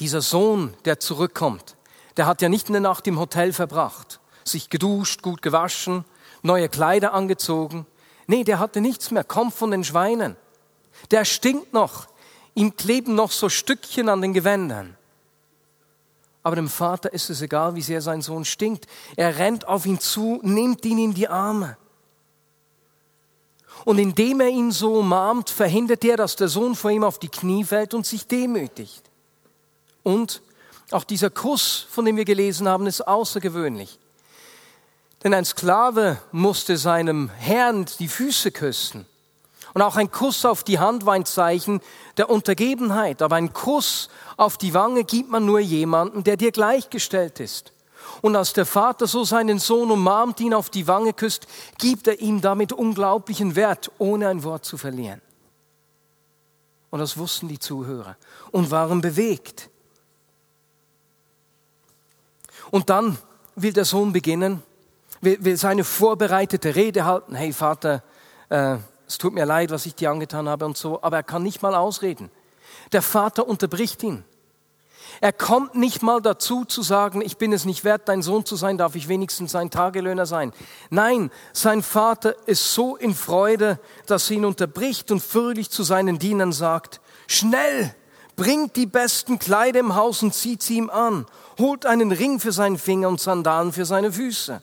dieser 0.00 0.20
Sohn, 0.20 0.74
der 0.84 1.00
zurückkommt, 1.00 1.76
der 2.16 2.26
hat 2.26 2.42
ja 2.42 2.48
nicht 2.48 2.68
eine 2.68 2.80
Nacht 2.80 3.06
im 3.06 3.18
Hotel 3.18 3.52
verbracht, 3.52 4.20
sich 4.44 4.70
geduscht, 4.70 5.22
gut 5.22 5.42
gewaschen, 5.42 6.04
neue 6.42 6.68
Kleider 6.68 7.14
angezogen. 7.14 7.86
Nee, 8.26 8.44
der 8.44 8.58
hatte 8.58 8.80
nichts 8.80 9.10
mehr, 9.10 9.24
kommt 9.24 9.54
von 9.54 9.70
den 9.70 9.84
Schweinen. 9.84 10.36
Der 11.10 11.24
stinkt 11.24 11.72
noch, 11.72 12.06
ihm 12.54 12.76
kleben 12.76 13.14
noch 13.14 13.30
so 13.30 13.48
Stückchen 13.48 14.08
an 14.08 14.20
den 14.20 14.34
Gewändern. 14.34 14.96
Aber 16.42 16.56
dem 16.56 16.68
Vater 16.68 17.12
ist 17.12 17.30
es 17.30 17.42
egal, 17.42 17.74
wie 17.74 17.82
sehr 17.82 18.00
sein 18.00 18.22
Sohn 18.22 18.44
stinkt. 18.44 18.86
Er 19.16 19.38
rennt 19.38 19.68
auf 19.68 19.86
ihn 19.86 20.00
zu, 20.00 20.40
nimmt 20.42 20.84
ihn 20.86 20.98
in 20.98 21.14
die 21.14 21.28
Arme. 21.28 21.76
Und 23.84 23.98
indem 23.98 24.40
er 24.40 24.48
ihn 24.48 24.72
so 24.72 24.94
umarmt, 24.94 25.50
verhindert 25.50 26.04
er, 26.04 26.16
dass 26.16 26.36
der 26.36 26.48
Sohn 26.48 26.74
vor 26.74 26.90
ihm 26.90 27.04
auf 27.04 27.18
die 27.18 27.28
Knie 27.28 27.64
fällt 27.64 27.94
und 27.94 28.06
sich 28.06 28.26
demütigt. 28.26 29.07
Und 30.08 30.40
auch 30.90 31.04
dieser 31.04 31.28
Kuss, 31.28 31.86
von 31.90 32.06
dem 32.06 32.16
wir 32.16 32.24
gelesen 32.24 32.66
haben, 32.66 32.86
ist 32.86 33.06
außergewöhnlich. 33.06 33.98
Denn 35.22 35.34
ein 35.34 35.44
Sklave 35.44 36.16
musste 36.32 36.78
seinem 36.78 37.28
Herrn 37.28 37.84
die 37.98 38.08
Füße 38.08 38.50
küssen. 38.50 39.04
Und 39.74 39.82
auch 39.82 39.96
ein 39.96 40.10
Kuss 40.10 40.46
auf 40.46 40.64
die 40.64 40.78
Hand 40.78 41.04
war 41.04 41.12
ein 41.12 41.26
Zeichen 41.26 41.82
der 42.16 42.30
Untergebenheit. 42.30 43.20
Aber 43.20 43.36
ein 43.36 43.52
Kuss 43.52 44.08
auf 44.38 44.56
die 44.56 44.72
Wange 44.72 45.04
gibt 45.04 45.28
man 45.28 45.44
nur 45.44 45.60
jemandem, 45.60 46.24
der 46.24 46.38
dir 46.38 46.52
gleichgestellt 46.52 47.38
ist. 47.38 47.74
Und 48.22 48.34
als 48.34 48.54
der 48.54 48.64
Vater 48.64 49.06
so 49.06 49.24
seinen 49.24 49.58
Sohn 49.58 49.90
umarmt, 49.90 50.40
ihn 50.40 50.54
auf 50.54 50.70
die 50.70 50.86
Wange 50.86 51.12
küsst, 51.12 51.46
gibt 51.76 52.08
er 52.08 52.18
ihm 52.18 52.40
damit 52.40 52.72
unglaublichen 52.72 53.56
Wert, 53.56 53.90
ohne 53.98 54.28
ein 54.28 54.42
Wort 54.42 54.64
zu 54.64 54.78
verlieren. 54.78 55.20
Und 56.88 57.00
das 57.00 57.18
wussten 57.18 57.48
die 57.48 57.58
Zuhörer 57.58 58.16
und 58.52 58.70
waren 58.70 59.02
bewegt. 59.02 59.68
Und 62.70 62.90
dann 62.90 63.18
will 63.56 63.72
der 63.72 63.84
Sohn 63.84 64.12
beginnen, 64.12 64.62
will, 65.20 65.56
seine 65.56 65.84
vorbereitete 65.84 66.74
Rede 66.74 67.04
halten. 67.04 67.34
Hey 67.34 67.52
Vater, 67.52 68.02
äh, 68.48 68.76
es 69.06 69.18
tut 69.18 69.32
mir 69.32 69.46
leid, 69.46 69.70
was 69.70 69.86
ich 69.86 69.94
dir 69.94 70.10
angetan 70.10 70.48
habe 70.48 70.66
und 70.66 70.76
so, 70.76 71.02
aber 71.02 71.16
er 71.16 71.22
kann 71.22 71.42
nicht 71.42 71.62
mal 71.62 71.74
ausreden. 71.74 72.30
Der 72.92 73.02
Vater 73.02 73.48
unterbricht 73.48 74.02
ihn. 74.02 74.24
Er 75.20 75.32
kommt 75.32 75.74
nicht 75.74 76.02
mal 76.02 76.20
dazu 76.20 76.64
zu 76.64 76.82
sagen, 76.82 77.22
ich 77.22 77.38
bin 77.38 77.52
es 77.52 77.64
nicht 77.64 77.82
wert, 77.84 78.08
dein 78.08 78.22
Sohn 78.22 78.44
zu 78.44 78.56
sein, 78.56 78.78
darf 78.78 78.94
ich 78.94 79.08
wenigstens 79.08 79.52
sein 79.52 79.70
Tagelöhner 79.70 80.26
sein. 80.26 80.52
Nein, 80.90 81.30
sein 81.52 81.82
Vater 81.82 82.36
ist 82.46 82.74
so 82.74 82.96
in 82.96 83.14
Freude, 83.14 83.80
dass 84.06 84.30
er 84.30 84.36
ihn 84.36 84.44
unterbricht 84.44 85.10
und 85.10 85.20
fröhlich 85.20 85.70
zu 85.70 85.82
seinen 85.82 86.18
Dienern 86.18 86.52
sagt, 86.52 87.00
schnell, 87.26 87.94
bringt 88.38 88.76
die 88.76 88.86
besten 88.86 89.40
Kleider 89.40 89.80
im 89.80 89.96
Haus 89.96 90.22
und 90.22 90.32
zieht 90.32 90.62
sie 90.62 90.76
ihm 90.76 90.90
an, 90.90 91.26
holt 91.58 91.84
einen 91.84 92.12
Ring 92.12 92.38
für 92.38 92.52
seinen 92.52 92.78
Finger 92.78 93.08
und 93.08 93.20
Sandalen 93.20 93.72
für 93.72 93.84
seine 93.84 94.12
Füße. 94.12 94.62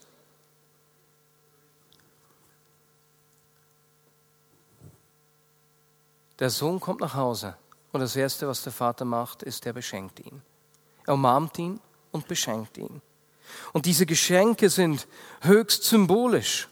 Der 6.40 6.50
Sohn 6.50 6.80
kommt 6.80 7.02
nach 7.02 7.16
Hause 7.16 7.58
und 7.92 8.00
das 8.00 8.16
Erste, 8.16 8.48
was 8.48 8.64
der 8.64 8.72
Vater 8.72 9.04
macht, 9.04 9.44
ist, 9.44 9.66
er 9.66 9.74
beschenkt 9.74 10.22
ihn. 10.22 10.42
Er 11.06 11.14
umarmt 11.14 11.60
ihn 11.60 11.82
und 12.12 12.28
beschenkt 12.30 12.78
ihn. 12.78 13.02
Und 13.74 13.86
diese 13.86 14.06
Geschenke 14.06 14.70
sind 14.70 15.06
höchst 15.42 15.84
symbolisch. 15.84 16.70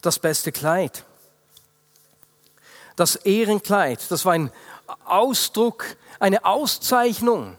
Das 0.00 0.18
beste 0.18 0.52
Kleid, 0.52 1.04
das 2.96 3.16
Ehrenkleid, 3.16 4.10
das 4.10 4.24
war 4.24 4.32
ein 4.32 4.50
Ausdruck, 5.04 5.84
eine 6.18 6.44
Auszeichnung. 6.44 7.56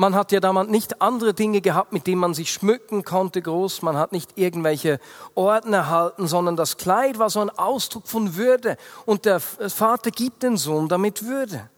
Man 0.00 0.14
hat 0.14 0.30
ja 0.30 0.38
damals 0.38 0.70
nicht 0.70 1.02
andere 1.02 1.34
Dinge 1.34 1.60
gehabt, 1.60 1.92
mit 1.92 2.06
denen 2.06 2.20
man 2.20 2.32
sich 2.32 2.52
schmücken 2.52 3.02
konnte, 3.04 3.42
groß. 3.42 3.82
Man 3.82 3.96
hat 3.96 4.12
nicht 4.12 4.38
irgendwelche 4.38 5.00
Orden 5.34 5.72
erhalten, 5.72 6.28
sondern 6.28 6.54
das 6.54 6.76
Kleid 6.76 7.18
war 7.18 7.30
so 7.30 7.40
ein 7.40 7.50
Ausdruck 7.50 8.06
von 8.06 8.36
Würde. 8.36 8.76
Und 9.06 9.24
der 9.24 9.40
Vater 9.40 10.12
gibt 10.12 10.44
den 10.44 10.56
Sohn 10.56 10.88
damit 10.88 11.24
Würde. 11.24 11.68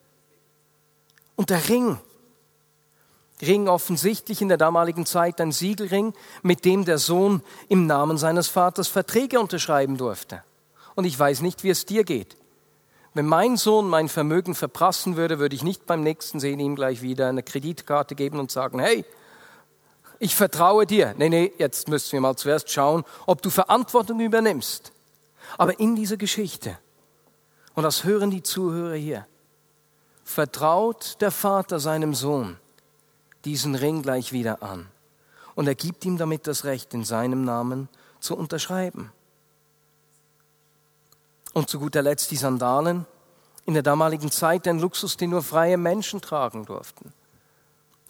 Und 1.35 1.49
der 1.49 1.67
Ring. 1.71 1.99
Ring 3.41 3.69
offensichtlich 3.69 4.43
in 4.43 4.49
der 4.49 4.59
damaligen 4.59 5.07
Zeit 5.07 5.41
ein 5.41 5.51
Siegelring, 5.51 6.13
mit 6.43 6.67
dem 6.67 6.85
der 6.85 6.99
Sohn 6.99 7.43
im 7.71 7.87
Namen 7.87 8.19
seines 8.19 8.49
Vaters 8.49 8.89
Verträge 8.89 9.41
unterschreiben 9.41 9.97
durfte. 9.97 10.43
Und 10.95 11.05
ich 11.05 11.19
weiß 11.19 11.41
nicht, 11.43 11.65
wie 11.65 11.71
es 11.71 11.87
dir 11.87 12.05
geht. 12.05 12.37
Wenn 13.15 13.27
mein 13.27 13.57
Sohn 13.57 13.89
mein 13.89 14.09
Vermögen 14.09 14.55
verprassen 14.55 15.17
würde, 15.17 15.39
würde 15.39 15.57
ich 15.57 15.65
nicht 15.65 15.87
beim 15.87 16.03
nächsten 16.03 16.39
Sehen 16.39 16.61
ihm 16.61 16.77
gleich 16.77 17.03
wieder 17.03 17.29
eine 17.29 17.43
Kreditkarte 17.43 18.15
geben 18.15 18.39
und 18.39 18.51
sagen, 18.51 18.79
hey, 18.79 19.05
ich 20.21 20.35
vertraue 20.37 20.87
dir. 20.87 21.15
Nee, 21.17 21.29
nee, 21.29 21.53
jetzt 21.59 21.89
müssen 21.89 22.13
wir 22.13 22.21
mal 22.21 22.37
zuerst 22.37 22.71
schauen, 22.71 23.05
ob 23.27 23.43
du 23.43 23.51
Verantwortung 23.51 24.21
übernimmst. 24.21 24.93
Aber 25.59 25.81
in 25.81 25.97
dieser 25.97 26.17
Geschichte, 26.17 26.79
und 27.75 27.83
das 27.83 28.05
hören 28.05 28.31
die 28.31 28.43
Zuhörer 28.43 28.95
hier, 28.95 29.27
vertraut 30.23 31.17
der 31.21 31.31
Vater 31.31 31.81
seinem 31.81 32.15
Sohn 32.15 32.59
diesen 33.45 33.75
Ring 33.75 34.03
gleich 34.03 34.33
wieder 34.33 34.63
an. 34.63 34.87
Und 35.55 35.67
er 35.67 35.75
gibt 35.75 36.05
ihm 36.05 36.17
damit 36.17 36.47
das 36.47 36.65
Recht, 36.65 36.95
in 36.95 37.05
seinem 37.05 37.45
Namen 37.45 37.89
zu 38.21 38.37
unterschreiben. 38.37 39.13
Und 41.53 41.69
zu 41.69 41.79
guter 41.79 42.03
Letzt 42.03 42.31
die 42.31 42.37
Sandalen. 42.37 43.07
In 43.67 43.75
der 43.75 43.83
damaligen 43.83 44.31
Zeit 44.31 44.67
ein 44.67 44.79
Luxus, 44.79 45.17
den 45.17 45.31
nur 45.31 45.43
freie 45.43 45.77
Menschen 45.77 46.21
tragen 46.21 46.65
durften 46.65 47.13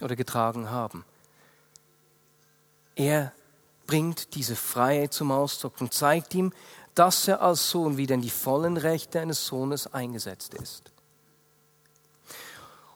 oder 0.02 0.16
getragen 0.16 0.70
haben. 0.70 1.04
Er 2.94 3.32
bringt 3.86 4.34
diese 4.34 4.56
Freiheit 4.56 5.12
zum 5.12 5.32
Ausdruck 5.32 5.80
und 5.80 5.92
zeigt 5.92 6.34
ihm, 6.34 6.52
dass 6.94 7.28
er 7.28 7.42
als 7.42 7.70
Sohn 7.70 7.96
wieder 7.96 8.14
in 8.14 8.22
die 8.22 8.30
vollen 8.30 8.76
Rechte 8.76 9.20
eines 9.20 9.46
Sohnes 9.46 9.92
eingesetzt 9.92 10.54
ist. 10.54 10.90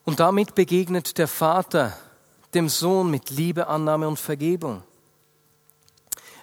Und 0.05 0.21
damit 0.21 0.55
begegnet 0.55 1.19
der 1.19 1.29
Vater 1.29 1.97
dem 2.53 2.69
Sohn 2.69 3.11
mit 3.11 3.31
Liebe, 3.31 3.67
Annahme 3.67 4.07
und 4.07 4.19
Vergebung. 4.19 4.83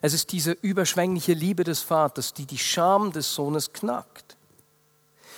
Es 0.02 0.14
ist 0.14 0.32
diese 0.32 0.52
überschwängliche 0.52 1.34
Liebe 1.34 1.64
des 1.64 1.82
Vaters, 1.82 2.34
die 2.34 2.46
die 2.46 2.58
Scham 2.58 3.12
des 3.12 3.34
Sohnes 3.34 3.72
knackt. 3.72 4.36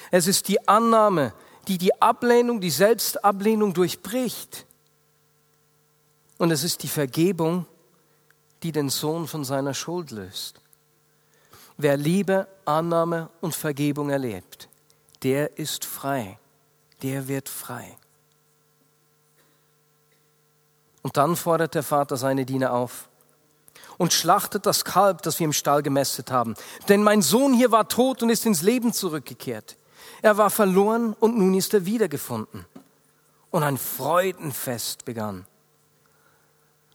Es 0.09 0.27
ist 0.27 0.47
die 0.47 0.67
Annahme, 0.67 1.33
die 1.67 1.77
die 1.77 2.01
Ablehnung, 2.01 2.61
die 2.61 2.69
Selbstablehnung 2.69 3.73
durchbricht. 3.73 4.65
Und 6.37 6.51
es 6.51 6.63
ist 6.63 6.83
die 6.83 6.87
Vergebung, 6.87 7.65
die 8.63 8.71
den 8.71 8.89
Sohn 8.89 9.27
von 9.27 9.43
seiner 9.43 9.73
Schuld 9.73 10.11
löst. 10.11 10.61
Wer 11.77 11.97
Liebe, 11.97 12.47
Annahme 12.65 13.29
und 13.41 13.55
Vergebung 13.55 14.09
erlebt, 14.09 14.69
der 15.23 15.57
ist 15.57 15.83
frei, 15.85 16.39
der 17.01 17.27
wird 17.27 17.49
frei. 17.49 17.97
Und 21.01 21.17
dann 21.17 21.35
fordert 21.35 21.75
der 21.75 21.83
Vater 21.83 22.15
seine 22.15 22.45
Diener 22.45 22.71
auf, 22.71 23.09
und 23.97 24.13
schlachtet 24.13 24.65
das 24.65 24.85
Kalb, 24.85 25.21
das 25.21 25.39
wir 25.39 25.45
im 25.45 25.53
Stall 25.53 25.83
gemästet 25.83 26.31
haben. 26.31 26.55
Denn 26.89 27.03
mein 27.03 27.21
Sohn 27.21 27.53
hier 27.53 27.71
war 27.71 27.87
tot 27.87 28.23
und 28.23 28.29
ist 28.29 28.45
ins 28.45 28.61
Leben 28.61 28.93
zurückgekehrt. 28.93 29.77
Er 30.21 30.37
war 30.37 30.49
verloren 30.49 31.13
und 31.19 31.37
nun 31.37 31.53
ist 31.53 31.73
er 31.73 31.85
wiedergefunden. 31.85 32.65
Und 33.51 33.63
ein 33.63 33.77
Freudenfest 33.77 35.05
begann. 35.05 35.45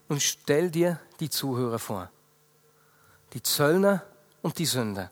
Und 0.08 0.22
stell 0.22 0.70
dir 0.70 0.98
die 1.20 1.30
Zuhörer 1.30 1.78
vor. 1.78 2.10
Die 3.34 3.42
Zöllner 3.42 4.02
und 4.42 4.58
die 4.58 4.66
Sünder, 4.66 5.10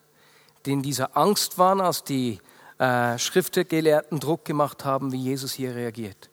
die 0.65 0.73
in 0.73 0.83
dieser 0.83 1.17
Angst 1.17 1.59
waren, 1.59 1.81
als 1.81 2.03
die 2.03 2.41
äh, 2.79 3.19
Schriftgelehrten 3.19 4.21
Druck 4.21 4.45
gemacht 4.45 4.85
haben, 4.85 5.13
wie 5.13 5.23
Jesus 5.23 5.53
hier 5.53 5.75
reagiert. 5.75 6.31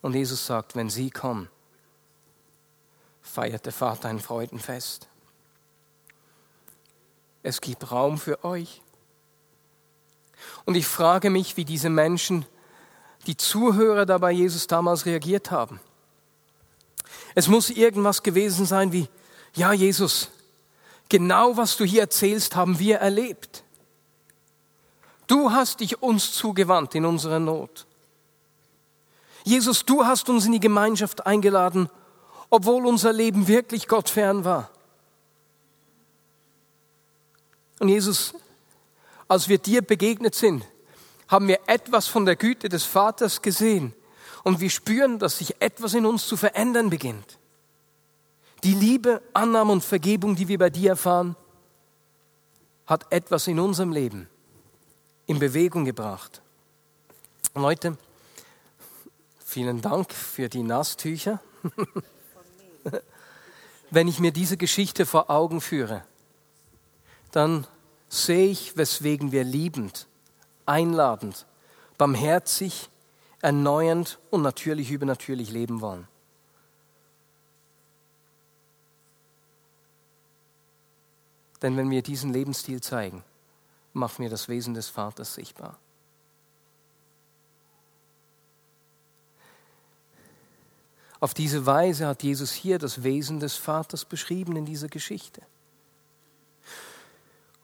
Und 0.00 0.14
Jesus 0.14 0.46
sagt, 0.46 0.74
wenn 0.74 0.88
sie 0.88 1.10
kommen, 1.10 1.48
feiert 3.26 3.66
der 3.66 3.72
Vater 3.72 4.08
ein 4.08 4.20
Freudenfest. 4.20 5.08
Es 7.42 7.60
gibt 7.60 7.90
Raum 7.90 8.18
für 8.18 8.44
euch. 8.44 8.80
Und 10.64 10.74
ich 10.74 10.86
frage 10.86 11.30
mich, 11.30 11.56
wie 11.56 11.64
diese 11.64 11.90
Menschen, 11.90 12.46
die 13.26 13.36
Zuhörer 13.36 14.06
dabei 14.06 14.32
Jesus 14.32 14.66
damals 14.66 15.06
reagiert 15.06 15.50
haben. 15.50 15.80
Es 17.34 17.48
muss 17.48 17.70
irgendwas 17.70 18.22
gewesen 18.22 18.64
sein 18.64 18.92
wie, 18.92 19.08
ja 19.54 19.72
Jesus, 19.72 20.30
genau 21.08 21.56
was 21.56 21.76
du 21.76 21.84
hier 21.84 22.02
erzählst, 22.02 22.56
haben 22.56 22.78
wir 22.78 22.98
erlebt. 22.98 23.64
Du 25.26 25.50
hast 25.50 25.80
dich 25.80 26.02
uns 26.02 26.32
zugewandt 26.32 26.94
in 26.94 27.04
unserer 27.04 27.40
Not. 27.40 27.86
Jesus, 29.44 29.84
du 29.84 30.04
hast 30.04 30.28
uns 30.28 30.46
in 30.46 30.52
die 30.52 30.60
Gemeinschaft 30.60 31.26
eingeladen 31.26 31.90
obwohl 32.50 32.86
unser 32.86 33.12
Leben 33.12 33.48
wirklich 33.48 33.88
Gott 33.88 34.08
fern 34.08 34.44
war. 34.44 34.70
Und 37.78 37.88
Jesus, 37.88 38.34
als 39.28 39.48
wir 39.48 39.58
dir 39.58 39.82
begegnet 39.82 40.34
sind, 40.34 40.64
haben 41.28 41.48
wir 41.48 41.60
etwas 41.66 42.06
von 42.06 42.24
der 42.24 42.36
Güte 42.36 42.68
des 42.68 42.84
Vaters 42.84 43.42
gesehen 43.42 43.94
und 44.44 44.60
wir 44.60 44.70
spüren, 44.70 45.18
dass 45.18 45.38
sich 45.38 45.60
etwas 45.60 45.94
in 45.94 46.06
uns 46.06 46.26
zu 46.26 46.36
verändern 46.36 46.88
beginnt. 46.88 47.38
Die 48.64 48.74
Liebe, 48.74 49.20
Annahme 49.32 49.72
und 49.72 49.84
Vergebung, 49.84 50.36
die 50.36 50.48
wir 50.48 50.58
bei 50.58 50.70
dir 50.70 50.90
erfahren, 50.90 51.36
hat 52.86 53.12
etwas 53.12 53.46
in 53.48 53.58
unserem 53.58 53.92
Leben 53.92 54.28
in 55.26 55.38
Bewegung 55.40 55.84
gebracht. 55.84 56.40
Leute, 57.54 57.98
vielen 59.44 59.82
Dank 59.82 60.12
für 60.12 60.48
die 60.48 60.62
Nasstücher. 60.62 61.40
wenn 63.90 64.08
ich 64.08 64.18
mir 64.18 64.32
diese 64.32 64.56
Geschichte 64.56 65.06
vor 65.06 65.30
Augen 65.30 65.60
führe, 65.60 66.04
dann 67.32 67.66
sehe 68.08 68.48
ich, 68.48 68.76
weswegen 68.76 69.32
wir 69.32 69.44
liebend, 69.44 70.06
einladend, 70.64 71.46
barmherzig, 71.98 72.88
erneuernd 73.42 74.18
und 74.30 74.42
natürlich 74.42 74.90
übernatürlich 74.90 75.50
leben 75.50 75.80
wollen. 75.80 76.08
Denn 81.62 81.76
wenn 81.76 81.90
wir 81.90 82.02
diesen 82.02 82.32
Lebensstil 82.32 82.80
zeigen, 82.80 83.24
machen 83.92 84.22
wir 84.22 84.30
das 84.30 84.48
Wesen 84.48 84.74
des 84.74 84.88
Vaters 84.88 85.34
sichtbar. 85.34 85.78
Auf 91.20 91.34
diese 91.34 91.64
Weise 91.66 92.06
hat 92.06 92.22
Jesus 92.22 92.52
hier 92.52 92.78
das 92.78 93.02
Wesen 93.02 93.40
des 93.40 93.56
Vaters 93.56 94.04
beschrieben 94.04 94.56
in 94.56 94.66
dieser 94.66 94.88
Geschichte. 94.88 95.42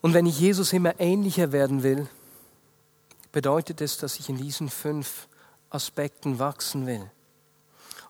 Und 0.00 0.14
wenn 0.14 0.26
ich 0.26 0.40
Jesus 0.40 0.72
immer 0.72 0.98
ähnlicher 0.98 1.52
werden 1.52 1.82
will, 1.82 2.08
bedeutet 3.30 3.80
es, 3.80 3.98
dass 3.98 4.18
ich 4.18 4.28
in 4.28 4.36
diesen 4.36 4.68
fünf 4.68 5.28
Aspekten 5.70 6.38
wachsen 6.38 6.86
will. 6.86 7.10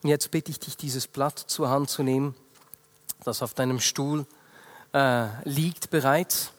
Und 0.03 0.09
jetzt 0.09 0.31
bitte 0.31 0.51
ich 0.51 0.59
dich, 0.59 0.77
dieses 0.77 1.07
Blatt 1.07 1.39
zur 1.39 1.71
Hand 1.71 1.91
zu 1.91 2.03
nehmen, 2.03 2.35
das 3.25 3.43
auf 3.43 3.55
deinem 3.55 3.79
Stuhl 3.79 4.27
äh, 4.93 5.27
liegt 5.45 5.91
bereits. 5.91 6.51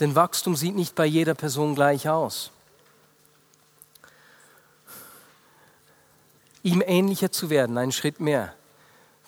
Denn 0.00 0.16
Wachstum 0.16 0.56
sieht 0.56 0.74
nicht 0.74 0.94
bei 0.94 1.06
jeder 1.06 1.34
Person 1.34 1.74
gleich 1.74 2.08
aus. 2.08 2.50
Ihm 6.64 6.82
ähnlicher 6.84 7.30
zu 7.30 7.50
werden, 7.50 7.78
einen 7.78 7.92
Schritt 7.92 8.18
mehr. 8.18 8.52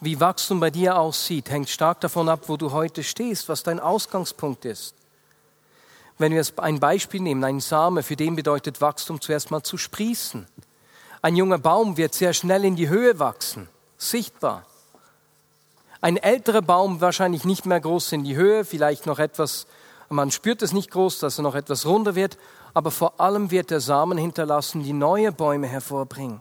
Wie 0.01 0.21
Wachstum 0.21 0.59
bei 0.59 0.71
dir 0.71 0.99
aussieht, 0.99 1.51
hängt 1.51 1.69
stark 1.69 2.01
davon 2.01 2.29
ab, 2.29 2.49
wo 2.49 2.57
du 2.57 2.73
heute 2.73 3.05
stehst, 3.05 3.49
was 3.49 3.63
dein 3.63 3.79
Ausgangspunkt 3.79 4.65
ist. 4.65 4.95
Wenn 6.19 6.33
wir 6.33 6.45
ein 6.57 6.81
Beispiel 6.81 7.21
nehmen, 7.21 7.45
ein 7.45 7.61
Same, 7.61 8.03
für 8.03 8.17
den 8.17 8.37
bedeutet 8.37 8.81
Wachstum 8.81 9.21
zuerst 9.21 9.51
mal 9.51 9.63
zu 9.63 9.77
sprießen. 9.77 10.47
Ein 11.23 11.37
junger 11.37 11.59
Baum 11.59 11.97
wird 11.97 12.15
sehr 12.15 12.33
schnell 12.33 12.65
in 12.65 12.75
die 12.75 12.89
Höhe 12.89 13.19
wachsen, 13.19 13.69
sichtbar. 13.99 14.65
Ein 16.01 16.17
älterer 16.17 16.63
Baum 16.63 17.01
wahrscheinlich 17.01 17.45
nicht 17.45 17.67
mehr 17.67 17.81
groß 17.81 18.13
in 18.13 18.25
die 18.25 18.37
Höhe, 18.37 18.65
vielleicht 18.65 19.07
noch 19.07 19.19
etwas 19.19 19.67
Man 20.09 20.31
spürt 20.31 20.63
es 20.63 20.73
nicht 20.73 20.91
groß, 20.91 21.19
dass 21.19 21.39
er 21.39 21.43
noch 21.43 21.55
etwas 21.55 21.85
runder 21.85 22.15
wird, 22.15 22.39
aber 22.75 22.91
vor 22.91 23.21
allem 23.21 23.51
wird 23.51 23.71
der 23.71 23.81
Samen 23.81 24.17
hinterlassen, 24.19 24.85
die 24.85 24.93
neue 24.93 25.33
Bäume 25.33 25.67
hervorbringen. 25.67 26.41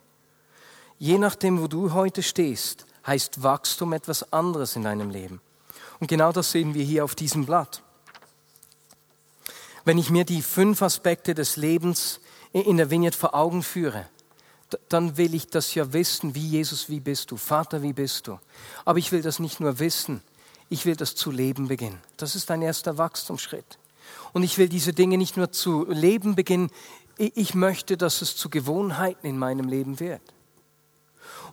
Je 0.97 1.17
nachdem, 1.17 1.61
wo 1.61 1.67
du 1.67 1.93
heute 1.93 2.23
stehst, 2.23 2.85
heißt 3.05 3.43
Wachstum 3.43 3.93
etwas 3.93 4.31
anderes 4.31 4.75
in 4.75 4.83
deinem 4.83 5.09
Leben. 5.09 5.41
Und 5.99 6.07
genau 6.07 6.31
das 6.31 6.51
sehen 6.51 6.73
wir 6.73 6.83
hier 6.83 7.03
auf 7.03 7.15
diesem 7.15 7.45
Blatt. 7.45 7.81
Wenn 9.83 9.97
ich 9.97 10.09
mir 10.09 10.25
die 10.25 10.41
fünf 10.41 10.81
Aspekte 10.81 11.35
des 11.35 11.57
Lebens 11.57 12.19
in 12.51 12.77
der 12.77 12.89
Vignette 12.89 13.17
vor 13.17 13.35
Augen 13.35 13.61
führe, 13.61 14.07
dann 14.89 15.17
will 15.17 15.35
ich 15.35 15.47
das 15.47 15.75
ja 15.75 15.93
wissen, 15.93 16.33
wie 16.33 16.47
Jesus, 16.47 16.89
wie 16.89 16.99
bist 16.99 17.31
du? 17.31 17.37
Vater, 17.37 17.81
wie 17.83 17.93
bist 17.93 18.27
du? 18.27 18.39
Aber 18.83 18.97
ich 18.97 19.11
will 19.11 19.21
das 19.21 19.39
nicht 19.39 19.59
nur 19.59 19.79
wissen, 19.79 20.21
ich 20.69 20.85
will 20.85 20.95
das 20.95 21.15
zu 21.15 21.29
leben 21.29 21.67
beginnen. 21.67 22.01
Das 22.17 22.35
ist 22.35 22.49
ein 22.49 22.61
erster 22.61 22.97
Wachstumsschritt. 22.97 23.77
Und 24.33 24.43
ich 24.43 24.57
will 24.57 24.67
diese 24.67 24.93
Dinge 24.93 25.17
nicht 25.17 25.37
nur 25.37 25.51
zu 25.51 25.85
leben 25.87 26.35
beginnen, 26.35 26.71
ich 27.17 27.53
möchte, 27.53 27.95
dass 27.95 28.21
es 28.21 28.35
zu 28.35 28.49
Gewohnheiten 28.49 29.25
in 29.27 29.37
meinem 29.37 29.69
Leben 29.69 29.99
wird. 29.99 30.21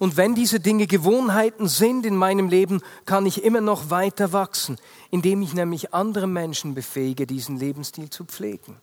Und 0.02 0.16
wenn 0.16 0.34
diese 0.34 0.58
Dinge 0.58 0.88
Gewohnheiten 0.88 1.68
sind 1.68 2.04
in 2.06 2.16
meinem 2.16 2.48
Leben, 2.48 2.82
kann 3.04 3.24
ich 3.24 3.44
immer 3.44 3.60
noch 3.60 3.88
weiter 3.88 4.32
wachsen, 4.32 4.76
indem 5.12 5.42
ich 5.42 5.54
nämlich 5.54 5.94
andere 5.94 6.26
Menschen 6.26 6.74
befähige, 6.74 7.24
diesen 7.24 7.56
Lebensstil 7.56 8.10
zu 8.10 8.24
pflegen. 8.24 8.80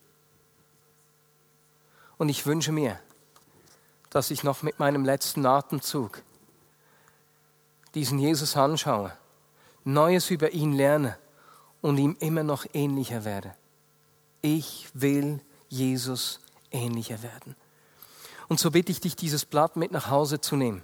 Und 2.17 2.29
ich 2.29 2.45
wünsche 2.45 2.71
mir, 2.71 3.01
dass 4.10 4.32
ich 4.32 4.45
noch 4.45 4.63
mit 4.63 4.79
meinem 4.79 5.03
letzten 5.03 5.45
Atemzug 5.45 6.21
diesen 7.95 8.17
Jesus 8.17 8.55
anschaue, 8.55 9.12
Neues 9.84 10.29
über 10.29 10.51
ihn 10.51 10.71
lerne 10.71 11.17
und 11.82 11.97
ihm 11.97 12.15
immer 12.21 12.43
noch 12.43 12.65
ähnlicher 12.71 13.25
werde. 13.25 13.53
Ich 14.41 14.88
will 14.93 15.41
Jesus 15.67 16.39
ähnlicher 16.71 17.21
werden. 17.21 17.58
Und 18.47 18.62
so 18.62 18.71
bitte 18.71 18.93
ich 18.93 19.01
dich, 19.01 19.17
dieses 19.17 19.43
Blatt 19.43 19.75
mit 19.75 19.91
nach 19.91 20.10
Hause 20.10 20.39
zu 20.39 20.55
nehmen 20.55 20.82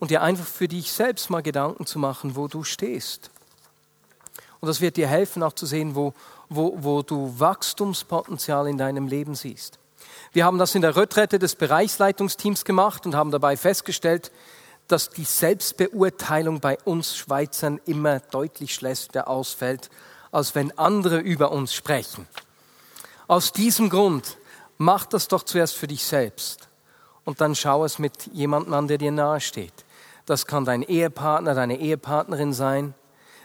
und 0.00 0.10
dir 0.10 0.22
einfach 0.22 0.46
für 0.46 0.66
dich 0.66 0.90
selbst 0.90 1.30
mal 1.30 1.42
Gedanken 1.42 1.86
zu 1.86 2.00
machen, 2.00 2.34
wo 2.34 2.48
du 2.48 2.64
stehst. 2.64 3.30
Und 4.60 4.66
das 4.66 4.80
wird 4.80 4.96
dir 4.96 5.06
helfen, 5.06 5.42
auch 5.42 5.52
zu 5.52 5.66
sehen, 5.66 5.94
wo, 5.94 6.14
wo, 6.48 6.76
wo 6.80 7.02
du 7.02 7.38
Wachstumspotenzial 7.38 8.66
in 8.66 8.78
deinem 8.78 9.06
Leben 9.06 9.34
siehst. 9.34 9.78
Wir 10.32 10.44
haben 10.44 10.58
das 10.58 10.74
in 10.74 10.82
der 10.82 10.96
Retrette 10.96 11.38
des 11.38 11.54
Bereichsleitungsteams 11.54 12.64
gemacht 12.64 13.06
und 13.06 13.14
haben 13.14 13.30
dabei 13.30 13.56
festgestellt, 13.56 14.32
dass 14.88 15.10
die 15.10 15.24
Selbstbeurteilung 15.24 16.60
bei 16.60 16.78
uns 16.84 17.16
Schweizern 17.16 17.80
immer 17.84 18.20
deutlich 18.20 18.74
schlechter 18.74 19.28
ausfällt, 19.28 19.90
als 20.32 20.54
wenn 20.54 20.76
andere 20.78 21.18
über 21.18 21.52
uns 21.52 21.74
sprechen. 21.74 22.26
Aus 23.28 23.52
diesem 23.52 23.90
Grund 23.90 24.38
mach 24.78 25.06
das 25.06 25.28
doch 25.28 25.42
zuerst 25.42 25.76
für 25.76 25.86
dich 25.86 26.04
selbst 26.04 26.68
und 27.24 27.40
dann 27.40 27.54
schau 27.54 27.84
es 27.84 27.98
mit 27.98 28.26
jemandem 28.32 28.74
an, 28.74 28.88
der 28.88 28.98
dir 28.98 29.12
nahe 29.12 29.40
steht. 29.40 29.72
Das 30.26 30.46
kann 30.46 30.64
dein 30.64 30.82
Ehepartner, 30.82 31.54
deine 31.54 31.78
Ehepartnerin 31.78 32.52
sein. 32.52 32.94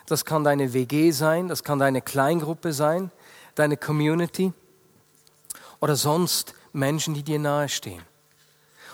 Das 0.06 0.24
kann 0.24 0.44
deine 0.44 0.72
WG 0.72 1.10
sein. 1.10 1.48
Das 1.48 1.64
kann 1.64 1.78
deine 1.78 2.00
Kleingruppe 2.00 2.72
sein, 2.72 3.10
deine 3.54 3.76
Community 3.76 4.52
oder 5.80 5.96
sonst 5.96 6.54
Menschen, 6.72 7.14
die 7.14 7.22
dir 7.22 7.38
nahestehen. 7.38 8.02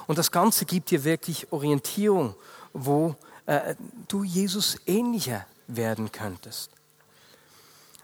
Und 0.06 0.18
das 0.18 0.30
Ganze 0.30 0.64
gibt 0.64 0.90
dir 0.90 1.04
wirklich 1.04 1.52
Orientierung, 1.52 2.34
wo 2.72 3.14
äh, 3.46 3.74
du 4.08 4.24
Jesus 4.24 4.76
ähnlicher 4.86 5.46
werden 5.66 6.10
könntest. 6.12 6.70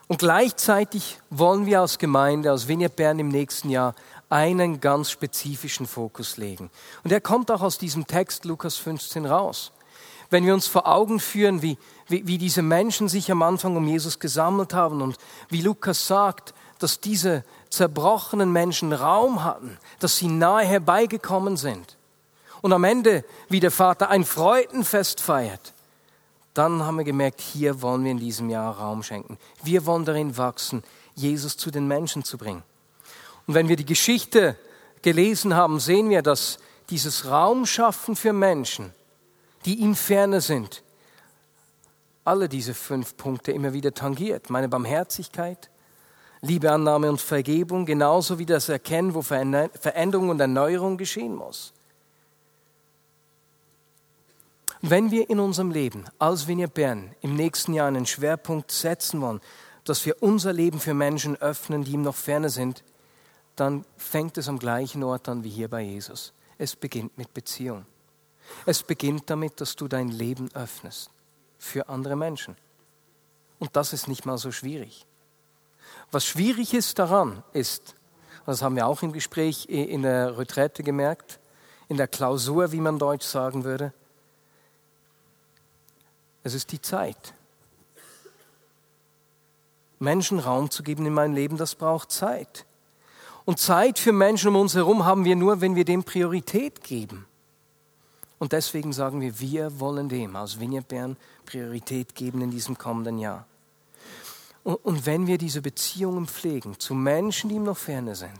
Und 0.06 0.18
gleichzeitig 0.18 1.20
wollen 1.28 1.66
wir 1.66 1.80
als 1.80 1.98
Gemeinde, 1.98 2.50
als 2.50 2.66
Vineyard 2.66 2.96
Bern 2.96 3.18
im 3.18 3.28
nächsten 3.28 3.68
Jahr 3.68 3.94
einen 4.28 4.80
ganz 4.80 5.10
spezifischen 5.10 5.86
Fokus 5.86 6.36
legen. 6.36 6.70
Und 7.04 7.12
er 7.12 7.20
kommt 7.20 7.50
auch 7.50 7.62
aus 7.62 7.78
diesem 7.78 8.06
Text 8.06 8.44
Lukas 8.44 8.76
15 8.76 9.26
raus. 9.26 9.72
Wenn 10.30 10.44
wir 10.44 10.52
uns 10.52 10.66
vor 10.66 10.86
Augen 10.86 11.20
führen, 11.20 11.62
wie, 11.62 11.78
wie, 12.06 12.26
wie 12.26 12.38
diese 12.38 12.62
Menschen 12.62 13.08
sich 13.08 13.30
am 13.32 13.42
Anfang 13.42 13.76
um 13.76 13.86
Jesus 13.86 14.18
gesammelt 14.18 14.74
haben 14.74 15.00
und 15.00 15.16
wie 15.48 15.62
Lukas 15.62 16.06
sagt, 16.06 16.52
dass 16.78 17.00
diese 17.00 17.44
zerbrochenen 17.70 18.52
Menschen 18.52 18.92
Raum 18.92 19.42
hatten, 19.42 19.78
dass 20.00 20.18
sie 20.18 20.28
nahe 20.28 20.64
herbeigekommen 20.64 21.56
sind 21.56 21.98
und 22.60 22.72
am 22.72 22.84
Ende, 22.84 23.24
wie 23.48 23.60
der 23.60 23.70
Vater 23.70 24.10
ein 24.10 24.24
Freudenfest 24.24 25.20
feiert, 25.20 25.74
dann 26.54 26.84
haben 26.84 26.98
wir 26.98 27.04
gemerkt, 27.04 27.40
hier 27.40 27.82
wollen 27.82 28.04
wir 28.04 28.10
in 28.10 28.18
diesem 28.18 28.50
Jahr 28.50 28.78
Raum 28.78 29.02
schenken. 29.02 29.38
Wir 29.62 29.86
wollen 29.86 30.04
darin 30.04 30.36
wachsen, 30.36 30.82
Jesus 31.14 31.56
zu 31.56 31.70
den 31.70 31.86
Menschen 31.86 32.24
zu 32.24 32.36
bringen. 32.36 32.64
Und 33.48 33.54
wenn 33.54 33.68
wir 33.68 33.76
die 33.76 33.86
Geschichte 33.86 34.56
gelesen 35.00 35.54
haben, 35.54 35.80
sehen 35.80 36.10
wir, 36.10 36.20
dass 36.20 36.58
dieses 36.90 37.30
Raumschaffen 37.30 38.14
für 38.14 38.34
Menschen, 38.34 38.92
die 39.64 39.76
ihm 39.76 39.94
ferne 39.94 40.42
sind, 40.42 40.82
alle 42.24 42.50
diese 42.50 42.74
fünf 42.74 43.16
Punkte 43.16 43.52
immer 43.52 43.72
wieder 43.72 43.94
tangiert. 43.94 44.50
Meine 44.50 44.68
Barmherzigkeit, 44.68 45.70
Liebe, 46.42 46.70
Annahme 46.70 47.08
und 47.08 47.22
Vergebung, 47.22 47.86
genauso 47.86 48.38
wie 48.38 48.44
das 48.44 48.68
Erkennen, 48.68 49.14
wo 49.14 49.22
Veränderung 49.22 50.28
und 50.28 50.38
Erneuerung 50.38 50.98
geschehen 50.98 51.34
muss. 51.34 51.72
Wenn 54.82 55.10
wir 55.10 55.30
in 55.30 55.40
unserem 55.40 55.70
Leben 55.70 56.04
als 56.18 56.46
Vineyard 56.46 56.74
Bern 56.74 57.14
im 57.22 57.34
nächsten 57.34 57.72
Jahr 57.72 57.88
einen 57.88 58.04
Schwerpunkt 58.04 58.70
setzen 58.70 59.22
wollen, 59.22 59.40
dass 59.84 60.04
wir 60.04 60.22
unser 60.22 60.52
Leben 60.52 60.80
für 60.80 60.92
Menschen 60.92 61.40
öffnen, 61.40 61.82
die 61.82 61.92
ihm 61.92 62.02
noch 62.02 62.14
ferne 62.14 62.50
sind, 62.50 62.84
dann 63.60 63.84
fängt 63.96 64.38
es 64.38 64.48
am 64.48 64.58
gleichen 64.58 65.02
Ort 65.02 65.28
an 65.28 65.44
wie 65.44 65.50
hier 65.50 65.68
bei 65.68 65.82
Jesus. 65.82 66.32
Es 66.58 66.76
beginnt 66.76 67.16
mit 67.18 67.32
Beziehung. 67.34 67.86
Es 68.66 68.82
beginnt 68.82 69.28
damit, 69.30 69.60
dass 69.60 69.76
du 69.76 69.88
dein 69.88 70.08
Leben 70.08 70.50
öffnest 70.54 71.10
für 71.58 71.88
andere 71.88 72.16
Menschen. 72.16 72.56
Und 73.58 73.74
das 73.76 73.92
ist 73.92 74.08
nicht 74.08 74.26
mal 74.26 74.38
so 74.38 74.52
schwierig. 74.52 75.06
Was 76.10 76.24
schwierig 76.24 76.74
ist 76.74 76.98
daran, 76.98 77.42
ist, 77.52 77.94
das 78.46 78.62
haben 78.62 78.76
wir 78.76 78.86
auch 78.86 79.02
im 79.02 79.12
Gespräch 79.12 79.66
in 79.66 80.02
der 80.02 80.38
Retrette 80.38 80.82
gemerkt, 80.82 81.40
in 81.88 81.96
der 81.96 82.08
Klausur, 82.08 82.72
wie 82.72 82.80
man 82.80 82.98
Deutsch 82.98 83.26
sagen 83.26 83.64
würde, 83.64 83.92
es 86.44 86.54
ist 86.54 86.72
die 86.72 86.80
Zeit. 86.80 87.34
Menschen 89.98 90.38
Raum 90.38 90.70
zu 90.70 90.82
geben 90.82 91.04
in 91.04 91.12
mein 91.12 91.34
Leben, 91.34 91.56
das 91.56 91.74
braucht 91.74 92.12
Zeit. 92.12 92.64
Und 93.48 93.58
Zeit 93.58 93.98
für 93.98 94.12
Menschen 94.12 94.48
um 94.48 94.56
uns 94.56 94.74
herum 94.74 95.06
haben 95.06 95.24
wir 95.24 95.34
nur, 95.34 95.62
wenn 95.62 95.74
wir 95.74 95.86
dem 95.86 96.04
Priorität 96.04 96.84
geben. 96.84 97.24
Und 98.38 98.52
deswegen 98.52 98.92
sagen 98.92 99.22
wir, 99.22 99.40
wir 99.40 99.80
wollen 99.80 100.10
dem 100.10 100.36
aus 100.36 100.60
Vineyard 100.60 100.86
Bern 100.86 101.16
Priorität 101.46 102.14
geben 102.14 102.42
in 102.42 102.50
diesem 102.50 102.76
kommenden 102.76 103.18
Jahr. 103.18 103.46
Und, 104.64 105.06
wenn 105.06 105.26
wir 105.26 105.38
diese 105.38 105.62
Beziehungen 105.62 106.26
pflegen 106.26 106.78
zu 106.78 106.92
Menschen, 106.92 107.48
die 107.48 107.56
ihm 107.56 107.64
noch 107.64 107.78
ferne 107.78 108.14
sind, 108.16 108.38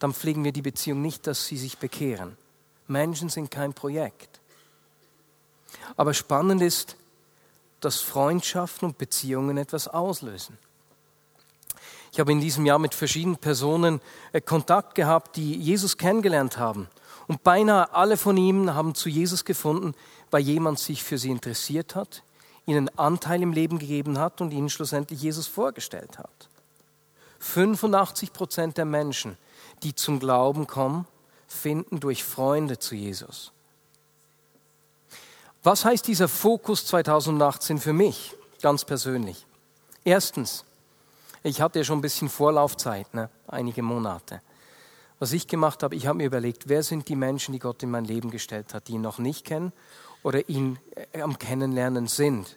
dann 0.00 0.12
pflegen 0.12 0.42
wir 0.42 0.50
die 0.50 0.62
Beziehung 0.62 1.00
nicht, 1.00 1.28
dass 1.28 1.46
sie 1.46 1.56
sich 1.56 1.78
bekehren. 1.78 2.36
Menschen 2.88 3.28
sind 3.28 3.52
kein 3.52 3.72
Projekt. 3.72 4.40
Aber 5.96 6.12
spannend 6.12 6.60
ist, 6.60 6.96
dass 7.78 8.00
Freundschaften 8.00 8.88
und 8.88 8.98
Beziehungen 8.98 9.58
etwas 9.58 9.86
auslösen. 9.86 10.58
Ich 12.12 12.20
habe 12.20 12.32
in 12.32 12.40
diesem 12.40 12.66
Jahr 12.66 12.78
mit 12.78 12.94
verschiedenen 12.94 13.36
Personen 13.36 14.00
äh, 14.32 14.40
Kontakt 14.40 14.94
gehabt, 14.94 15.36
die 15.36 15.54
Jesus 15.54 15.96
kennengelernt 15.96 16.58
haben. 16.58 16.88
Und 17.26 17.44
beinahe 17.44 17.92
alle 17.92 18.16
von 18.16 18.36
ihnen 18.36 18.74
haben 18.74 18.94
zu 18.94 19.08
Jesus 19.08 19.44
gefunden, 19.44 19.94
weil 20.30 20.42
jemand 20.42 20.78
sich 20.78 21.02
für 21.02 21.18
sie 21.18 21.30
interessiert 21.30 21.94
hat, 21.94 22.22
ihnen 22.66 22.88
Anteil 22.98 23.42
im 23.42 23.52
Leben 23.52 23.78
gegeben 23.78 24.18
hat 24.18 24.40
und 24.40 24.50
ihnen 24.50 24.70
schlussendlich 24.70 25.20
Jesus 25.20 25.46
vorgestellt 25.46 26.18
hat. 26.18 26.48
85 27.40 28.32
Prozent 28.32 28.78
der 28.78 28.84
Menschen, 28.84 29.36
die 29.82 29.94
zum 29.94 30.18
Glauben 30.18 30.66
kommen, 30.66 31.06
finden 31.46 32.00
durch 32.00 32.24
Freunde 32.24 32.78
zu 32.78 32.94
Jesus. 32.94 33.52
Was 35.62 35.84
heißt 35.84 36.06
dieser 36.06 36.28
Fokus 36.28 36.86
2018 36.86 37.78
für 37.78 37.92
mich 37.92 38.34
ganz 38.62 38.84
persönlich? 38.84 39.46
Erstens, 40.04 40.64
ich 41.42 41.60
hatte 41.60 41.78
ja 41.78 41.84
schon 41.84 41.98
ein 41.98 42.02
bisschen 42.02 42.28
Vorlaufzeit, 42.28 43.12
ne? 43.14 43.30
einige 43.46 43.82
Monate. 43.82 44.40
Was 45.18 45.32
ich 45.32 45.46
gemacht 45.46 45.82
habe, 45.82 45.96
ich 45.96 46.06
habe 46.06 46.18
mir 46.18 46.26
überlegt, 46.26 46.68
wer 46.68 46.82
sind 46.82 47.08
die 47.08 47.16
Menschen, 47.16 47.52
die 47.52 47.58
Gott 47.58 47.82
in 47.82 47.90
mein 47.90 48.04
Leben 48.04 48.30
gestellt 48.30 48.72
hat, 48.72 48.88
die 48.88 48.92
ihn 48.92 49.00
noch 49.00 49.18
nicht 49.18 49.44
kennen 49.44 49.72
oder 50.22 50.48
ihn 50.48 50.78
äh, 51.12 51.22
am 51.22 51.38
Kennenlernen 51.38 52.06
sind. 52.06 52.56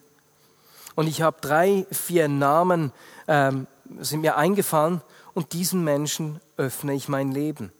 Und 0.95 1.07
ich 1.07 1.21
habe 1.21 1.37
drei, 1.41 1.87
vier 1.91 2.27
Namen, 2.27 2.91
ähm, 3.27 3.67
sind 3.99 4.21
mir 4.21 4.37
eingefallen 4.37 5.01
und 5.33 5.53
diesen 5.53 5.83
Menschen 5.83 6.39
öffne 6.57 6.93
ich 6.93 7.07
mein 7.07 7.31
Leben. 7.31 7.71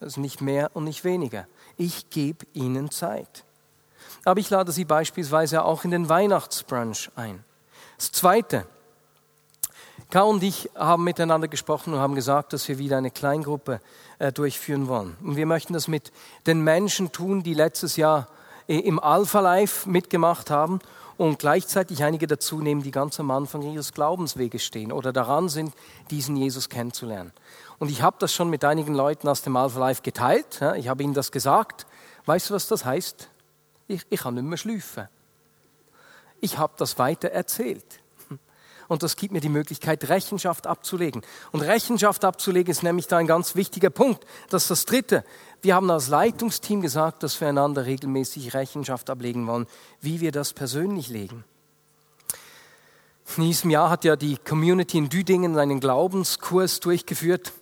Ist 0.00 0.18
nicht 0.18 0.40
mehr 0.40 0.70
und 0.74 0.84
nicht 0.84 1.04
weniger. 1.04 1.46
Ich 1.76 2.10
gebe 2.10 2.46
ihnen 2.52 2.90
Zeit. 2.90 3.44
Aber 4.24 4.40
ich 4.40 4.50
lade 4.50 4.72
sie 4.72 4.84
beispielsweise 4.84 5.64
auch 5.64 5.84
in 5.84 5.90
den 5.90 6.08
Weihnachtsbrunch 6.08 7.10
ein. 7.16 7.44
Das 7.96 8.12
Zweite, 8.12 8.66
Karl 10.14 10.28
und 10.28 10.44
ich 10.44 10.70
haben 10.76 11.02
miteinander 11.02 11.48
gesprochen 11.48 11.92
und 11.92 11.98
haben 11.98 12.14
gesagt, 12.14 12.52
dass 12.52 12.68
wir 12.68 12.78
wieder 12.78 12.96
eine 12.98 13.10
Kleingruppe 13.10 13.80
äh, 14.20 14.30
durchführen 14.30 14.86
wollen. 14.86 15.16
Und 15.20 15.34
wir 15.34 15.44
möchten 15.44 15.72
das 15.72 15.88
mit 15.88 16.12
den 16.46 16.62
Menschen 16.62 17.10
tun, 17.10 17.42
die 17.42 17.52
letztes 17.52 17.96
Jahr 17.96 18.28
äh, 18.68 18.78
im 18.78 19.00
Alpha 19.00 19.40
Life 19.40 19.90
mitgemacht 19.90 20.52
haben 20.52 20.78
und 21.16 21.40
gleichzeitig 21.40 22.04
einige 22.04 22.28
dazu 22.28 22.60
nehmen, 22.60 22.84
die 22.84 22.92
ganz 22.92 23.18
am 23.18 23.32
Anfang 23.32 23.62
ihres 23.62 23.92
Glaubensweges 23.92 24.64
stehen 24.64 24.92
oder 24.92 25.12
daran 25.12 25.48
sind, 25.48 25.74
diesen 26.12 26.36
Jesus 26.36 26.68
kennenzulernen. 26.68 27.32
Und 27.80 27.90
ich 27.90 28.00
habe 28.00 28.14
das 28.20 28.32
schon 28.32 28.50
mit 28.50 28.64
einigen 28.64 28.94
Leuten 28.94 29.26
aus 29.26 29.42
dem 29.42 29.56
Alpha 29.56 29.80
Life 29.80 30.02
geteilt. 30.02 30.60
Ich 30.76 30.86
habe 30.86 31.02
ihnen 31.02 31.14
das 31.14 31.32
gesagt. 31.32 31.86
Weißt 32.24 32.50
du, 32.50 32.54
was 32.54 32.68
das 32.68 32.84
heißt? 32.84 33.30
Ich, 33.88 34.02
ich 34.10 34.20
kann 34.20 34.34
nicht 34.34 34.44
mehr 34.44 34.58
schlafen. 34.58 35.08
Ich 36.40 36.56
habe 36.56 36.74
das 36.76 37.00
weiter 37.00 37.30
erzählt. 37.30 38.03
Und 38.88 39.02
das 39.02 39.16
gibt 39.16 39.32
mir 39.32 39.40
die 39.40 39.48
Möglichkeit, 39.48 40.08
Rechenschaft 40.08 40.66
abzulegen. 40.66 41.22
Und 41.52 41.62
Rechenschaft 41.62 42.24
abzulegen 42.24 42.70
ist 42.70 42.82
nämlich 42.82 43.06
da 43.06 43.18
ein 43.18 43.26
ganz 43.26 43.54
wichtiger 43.54 43.90
Punkt. 43.90 44.24
Das 44.50 44.64
ist 44.64 44.70
das 44.70 44.84
Dritte. 44.84 45.24
Wir 45.62 45.74
haben 45.74 45.90
als 45.90 46.08
Leitungsteam 46.08 46.80
gesagt, 46.82 47.22
dass 47.22 47.40
wir 47.40 47.48
einander 47.48 47.86
regelmäßig 47.86 48.54
Rechenschaft 48.54 49.08
ablegen 49.08 49.46
wollen, 49.46 49.66
wie 50.00 50.20
wir 50.20 50.32
das 50.32 50.52
persönlich 50.52 51.08
legen. 51.08 51.44
In 53.36 53.44
diesem 53.44 53.70
Jahr 53.70 53.90
hat 53.90 54.04
ja 54.04 54.16
die 54.16 54.36
Community 54.36 54.98
in 54.98 55.08
Düdingen 55.08 55.58
einen 55.58 55.80
Glaubenskurs 55.80 56.80
durchgeführt. 56.80 57.52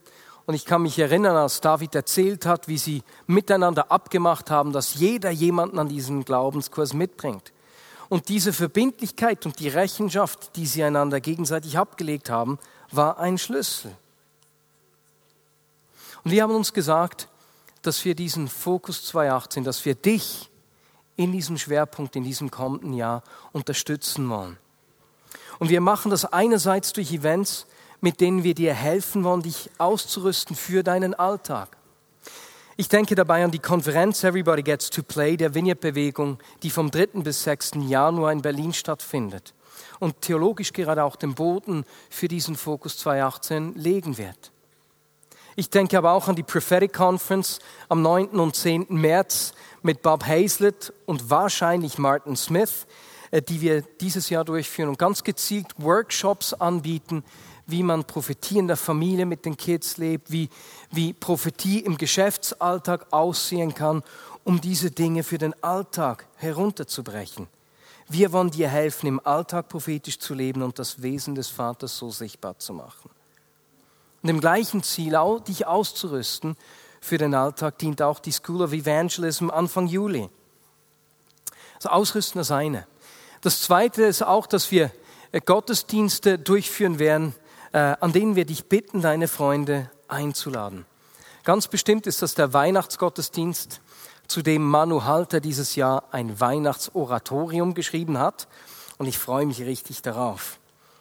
Und 0.45 0.55
ich 0.55 0.65
kann 0.65 0.83
mich 0.83 0.99
erinnern, 0.99 1.37
als 1.37 1.61
David 1.61 1.95
erzählt 1.95 2.47
hat, 2.47 2.67
wie 2.67 2.79
sie 2.79 3.03
miteinander 3.27 3.93
abgemacht 3.93 4.51
haben, 4.51 4.73
dass 4.73 4.95
jeder 4.95 5.31
jemanden 5.31 5.79
an 5.79 5.89
diesen 5.89 6.25
Glaubenskurs 6.25 6.95
mitbringt. 6.95 7.53
Und 8.13 8.29
diese 8.29 8.53
Verbindlichkeit 8.53 9.47
und 9.47 9.59
die 9.59 9.71
Rechenschaft, 9.71 10.57
die 10.57 10.67
sie 10.67 10.85
einander 10.85 11.19
gegenseitig 11.19 11.79
abgelegt 11.79 12.29
haben, 12.29 12.59
war 12.91 13.19
ein 13.19 13.39
Schlüssel. 13.39 13.91
Und 16.23 16.31
wir 16.31 16.43
haben 16.43 16.55
uns 16.55 16.75
gesagt, 16.75 17.29
dass 17.81 18.05
wir 18.05 18.15
diesen 18.15 18.49
Fokus 18.49 19.07
2018, 19.07 19.65
dass 19.65 19.87
wir 19.87 19.95
dich 19.95 20.51
in 21.17 21.33
diesem 21.33 21.57
Schwerpunkt, 21.57 22.15
in 22.15 22.23
diesem 22.23 22.51
kommenden 22.51 22.93
Jahr 22.93 23.23
unterstützen 23.53 24.29
wollen. 24.29 24.59
Und 25.59 25.71
wir 25.71 25.81
machen 25.81 26.11
das 26.11 26.27
einerseits 26.27 26.93
durch 26.93 27.13
Events, 27.13 27.65
mit 28.03 28.21
denen 28.21 28.45
wir 28.45 28.55
dir 28.55 28.75
helfen 28.75 29.25
wollen, 29.25 29.41
dich 29.41 29.71
auszurüsten 29.79 30.55
für 30.55 30.83
deinen 30.83 31.15
Alltag. 31.15 31.79
Ich 32.79 32.89
denke 32.89 33.15
dabei 33.15 33.45
an 33.45 33.51
die 33.51 33.59
Konferenz 33.59 34.25
Everybody 34.25 34.63
Gets 34.63 34.89
to 34.89 35.03
Play 35.03 35.37
der 35.37 35.55
Vineyard-Bewegung, 35.55 36.39
die 36.63 36.71
vom 36.71 36.91
3. 36.91 37.21
bis 37.21 37.45
6. 37.45 37.73
Januar 37.87 38.33
in 38.33 38.41
Berlin 38.41 38.73
stattfindet 38.73 39.53
und 40.01 40.23
theologisch 40.23 40.73
gerade 40.73 41.05
auch 41.05 41.17
den 41.17 41.35
Boden 41.35 41.85
für 42.09 42.29
diesen 42.29 42.57
Fokus 42.57 42.97
2018 42.97 43.75
legen 43.75 44.17
wird. 44.17 44.53
Ich 45.55 45.69
denke 45.69 45.99
aber 45.99 46.13
auch 46.13 46.29
an 46.29 46.35
die 46.35 46.43
Prophetic 46.43 46.95
Conference 46.95 47.59
am 47.91 48.01
9. 48.01 48.29
und 48.29 48.57
10. 48.57 48.87
März 48.89 49.53
mit 49.83 50.01
Bob 50.01 50.25
Hazlett 50.27 50.95
und 51.05 51.29
wahrscheinlich 51.29 51.99
Martin 51.99 52.37
Smith, 52.37 52.87
äh, 53.33 53.43
die 53.43 53.61
wir 53.61 53.83
dieses 54.01 54.31
Jahr 54.31 54.47
durchführen 54.47 54.89
und 54.89 54.99
ganz 54.99 55.25
gezielt 55.25 55.67
Workshops 55.77 56.55
anbieten, 56.55 57.23
wie 57.67 57.83
man 57.83 58.05
Prophetie 58.05 58.59
in 58.59 58.67
der 58.67 58.77
Familie 58.77 59.27
mit 59.27 59.45
den 59.45 59.57
Kids 59.57 59.97
lebt, 59.97 60.31
wie, 60.31 60.49
wie 60.91 61.13
Prophetie 61.13 61.81
im 61.81 61.97
Geschäftsalltag 61.97 63.07
aussehen 63.13 63.75
kann, 63.75 64.03
um 64.45 64.61
diese 64.61 64.91
Dinge 64.91 65.23
für 65.23 65.39
den 65.39 65.55
Alltag 65.63 66.27
herunterzubrechen. 66.37 67.49
Wir 68.09 68.33
wollen 68.33 68.51
dir 68.51 68.69
helfen, 68.69 69.07
im 69.07 69.25
Alltag 69.25 69.69
prophetisch 69.69 70.19
zu 70.19 70.35
leben 70.35 70.63
und 70.63 70.79
das 70.79 71.03
Wesen 71.03 71.35
des 71.35 71.49
Vaters 71.49 71.97
so 71.97 72.11
sichtbar 72.11 72.59
zu 72.59 72.75
machen. 72.75 73.11
Und 74.23 74.29
dem 74.29 74.41
gleichen 74.41 74.83
Ziel, 74.83 75.17
dich 75.47 75.67
auszurüsten 75.67 76.57
für 77.01 77.19
den 77.19 77.35
Alltag, 77.35 77.79
dient 77.79 78.03
auch 78.03 78.19
die 78.19 78.33
School 78.33 78.63
of 78.63 78.73
Evangelism 78.73 79.51
Anfang 79.51 79.87
Juli. 79.87 80.29
Also 81.77 81.89
ausrüsten 81.89 82.39
das 82.39 82.51
eine. 82.51 82.87
Das 83.41 83.63
zweite 83.63 84.05
ist 84.05 84.23
auch, 84.23 84.47
dass 84.47 84.71
wir 84.71 84.93
Gottesdienste 85.41 86.39
durchführen 86.39 86.99
werden, 86.99 87.35
äh, 87.35 87.42
an 87.73 88.13
denen 88.13 88.37
wir 88.37 88.45
dich 88.45 88.67
bitten, 88.67 89.01
deine 89.01 89.29
Freunde 89.29 89.91
einzuladen. 90.09 90.85
Ganz 91.45 91.69
bestimmt 91.69 92.07
ist 92.07 92.23
das 92.23 92.35
der 92.35 92.53
Weihnachtsgottesdienst, 92.53 93.81
zu 94.29 94.43
dem 94.43 94.63
Manu 94.63 95.05
Halter 95.05 95.41
dieses 95.41 95.75
Jahr 95.75 96.05
ein 96.13 96.39
Weihnachtsoratorium 96.41 97.75
geschrieben 97.75 98.19
hat. 98.19 98.47
Und 98.99 99.07
ich 99.07 99.19
freue 99.19 99.47
mich 99.47 99.61
richtig 99.63 100.03
darauf. 100.03 100.59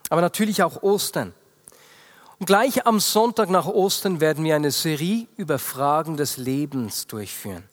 Aber 0.09 0.21
natürlich 0.21 0.63
auch 0.63 0.81
Ostern. 0.81 1.33
Und 2.39 2.47
gleich 2.47 2.87
am 2.87 2.99
Sonntag 2.99 3.49
nach 3.49 3.67
Ostern 3.67 4.19
werden 4.19 4.43
wir 4.43 4.55
eine 4.55 4.71
Serie 4.71 5.27
über 5.37 5.59
Fragen 5.59 6.17
des 6.17 6.37
Lebens 6.37 7.05
durchführen. 7.05 7.63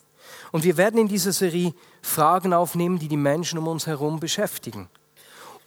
Und 0.53 0.65
wir 0.65 0.77
werden 0.77 1.01
in 1.01 1.09
dieser 1.09 1.33
Serie 1.33 1.73
Fragen 2.03 2.53
aufnehmen, 2.53 2.99
die 2.99 3.09
die 3.09 3.17
Menschen 3.17 3.59
um 3.59 3.67
uns 3.67 3.87
herum 3.87 4.21
beschäftigen. 4.21 4.89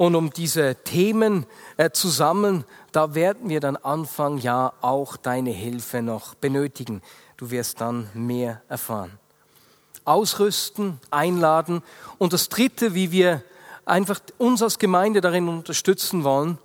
Und 0.01 0.15
um 0.15 0.31
diese 0.31 0.77
Themen 0.83 1.45
äh, 1.77 1.91
zu 1.91 2.07
sammeln, 2.07 2.65
da 2.91 3.13
werden 3.13 3.49
wir 3.49 3.59
dann 3.59 3.75
Anfang 3.75 4.39
Jahr 4.39 4.73
auch 4.81 5.15
deine 5.15 5.51
Hilfe 5.51 6.01
noch 6.01 6.33
benötigen. 6.33 7.03
Du 7.37 7.51
wirst 7.51 7.81
dann 7.81 8.09
mehr 8.15 8.63
erfahren. 8.67 9.11
Ausrüsten, 10.03 10.99
einladen. 11.11 11.83
Und 12.17 12.33
das 12.33 12.49
Dritte, 12.49 12.95
wie 12.95 13.11
wir 13.11 13.43
einfach 13.85 14.19
uns 14.39 14.63
als 14.63 14.79
Gemeinde 14.79 15.21
darin 15.21 15.47
unterstützen 15.47 16.23
wollen, 16.23 16.57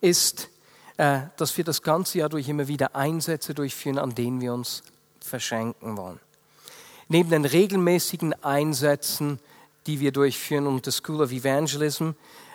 ist, 0.00 0.48
äh, 0.96 1.22
dass 1.38 1.56
wir 1.56 1.64
das 1.64 1.82
ganze 1.82 2.18
Jahr 2.18 2.28
durch 2.28 2.48
immer 2.48 2.68
wieder 2.68 2.94
Einsätze 2.94 3.52
durchführen, 3.52 3.98
an 3.98 4.14
denen 4.14 4.40
wir 4.40 4.54
uns 4.54 4.84
verschenken 5.18 5.96
wollen. 5.96 6.20
Neben 7.08 7.30
den 7.30 7.46
regelmäßigen 7.46 8.44
Einsätzen, 8.44 9.40
die 9.88 9.98
wir 9.98 10.12
durchführen 10.12 10.68
und 10.68 10.86
der 10.86 10.92
School 10.92 11.20
of 11.20 11.32
Evangelism, 11.32 12.10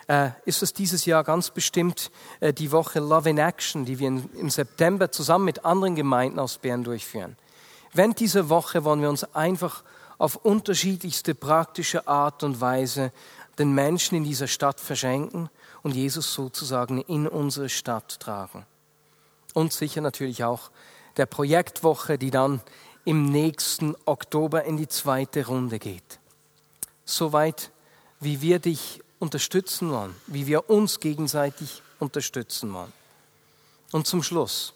äh, 0.08 0.30
ist 0.44 0.62
es 0.62 0.72
dieses 0.72 1.04
Jahr 1.04 1.24
ganz 1.24 1.50
bestimmt 1.50 2.10
äh, 2.40 2.52
die 2.52 2.72
Woche 2.72 3.00
Love 3.00 3.30
in 3.30 3.38
Action, 3.38 3.84
die 3.84 3.98
wir 3.98 4.08
im 4.08 4.50
September 4.50 5.10
zusammen 5.10 5.44
mit 5.44 5.64
anderen 5.64 5.94
Gemeinden 5.94 6.38
aus 6.38 6.58
Bern 6.58 6.84
durchführen. 6.84 7.36
Während 7.92 8.20
dieser 8.20 8.48
Woche 8.48 8.84
wollen 8.84 9.02
wir 9.02 9.10
uns 9.10 9.24
einfach 9.34 9.84
auf 10.18 10.36
unterschiedlichste 10.36 11.34
praktische 11.34 12.06
Art 12.06 12.42
und 12.42 12.60
Weise 12.60 13.12
den 13.58 13.74
Menschen 13.74 14.16
in 14.16 14.24
dieser 14.24 14.46
Stadt 14.46 14.80
verschenken 14.80 15.50
und 15.82 15.94
Jesus 15.94 16.32
sozusagen 16.32 17.00
in 17.02 17.26
unsere 17.26 17.68
Stadt 17.68 18.20
tragen. 18.20 18.64
Und 19.52 19.72
sicher 19.72 20.00
natürlich 20.00 20.44
auch 20.44 20.70
der 21.16 21.26
Projektwoche, 21.26 22.16
die 22.18 22.30
dann 22.30 22.60
im 23.04 23.26
nächsten 23.26 23.94
Oktober 24.04 24.64
in 24.64 24.76
die 24.76 24.88
zweite 24.88 25.46
Runde 25.46 25.78
geht. 25.78 26.20
Soweit, 27.04 27.70
wie 28.20 28.40
wir 28.40 28.58
dich 28.60 29.02
unterstützen 29.22 29.92
wollen, 29.92 30.16
wie 30.26 30.48
wir 30.48 30.68
uns 30.68 30.98
gegenseitig 30.98 31.80
unterstützen 32.00 32.74
wollen. 32.74 32.92
Und 33.92 34.08
zum 34.08 34.20
Schluss, 34.20 34.74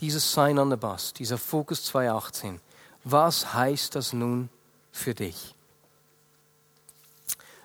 dieses 0.00 0.32
Sign 0.32 0.58
on 0.58 0.70
the 0.70 0.76
Bus, 0.76 1.12
dieser 1.12 1.36
Fokus 1.36 1.84
2018, 1.84 2.62
was 3.04 3.52
heißt 3.52 3.94
das 3.94 4.14
nun 4.14 4.48
für 4.90 5.12
dich? 5.12 5.54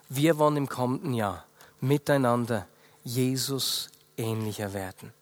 Wir 0.10 0.38
wollen 0.38 0.58
im 0.58 0.68
kommenden 0.68 1.14
Jahr 1.14 1.46
miteinander 1.80 2.68
Jesus 3.06 3.88
ähnlicher 4.18 4.74
werden. 4.74 5.14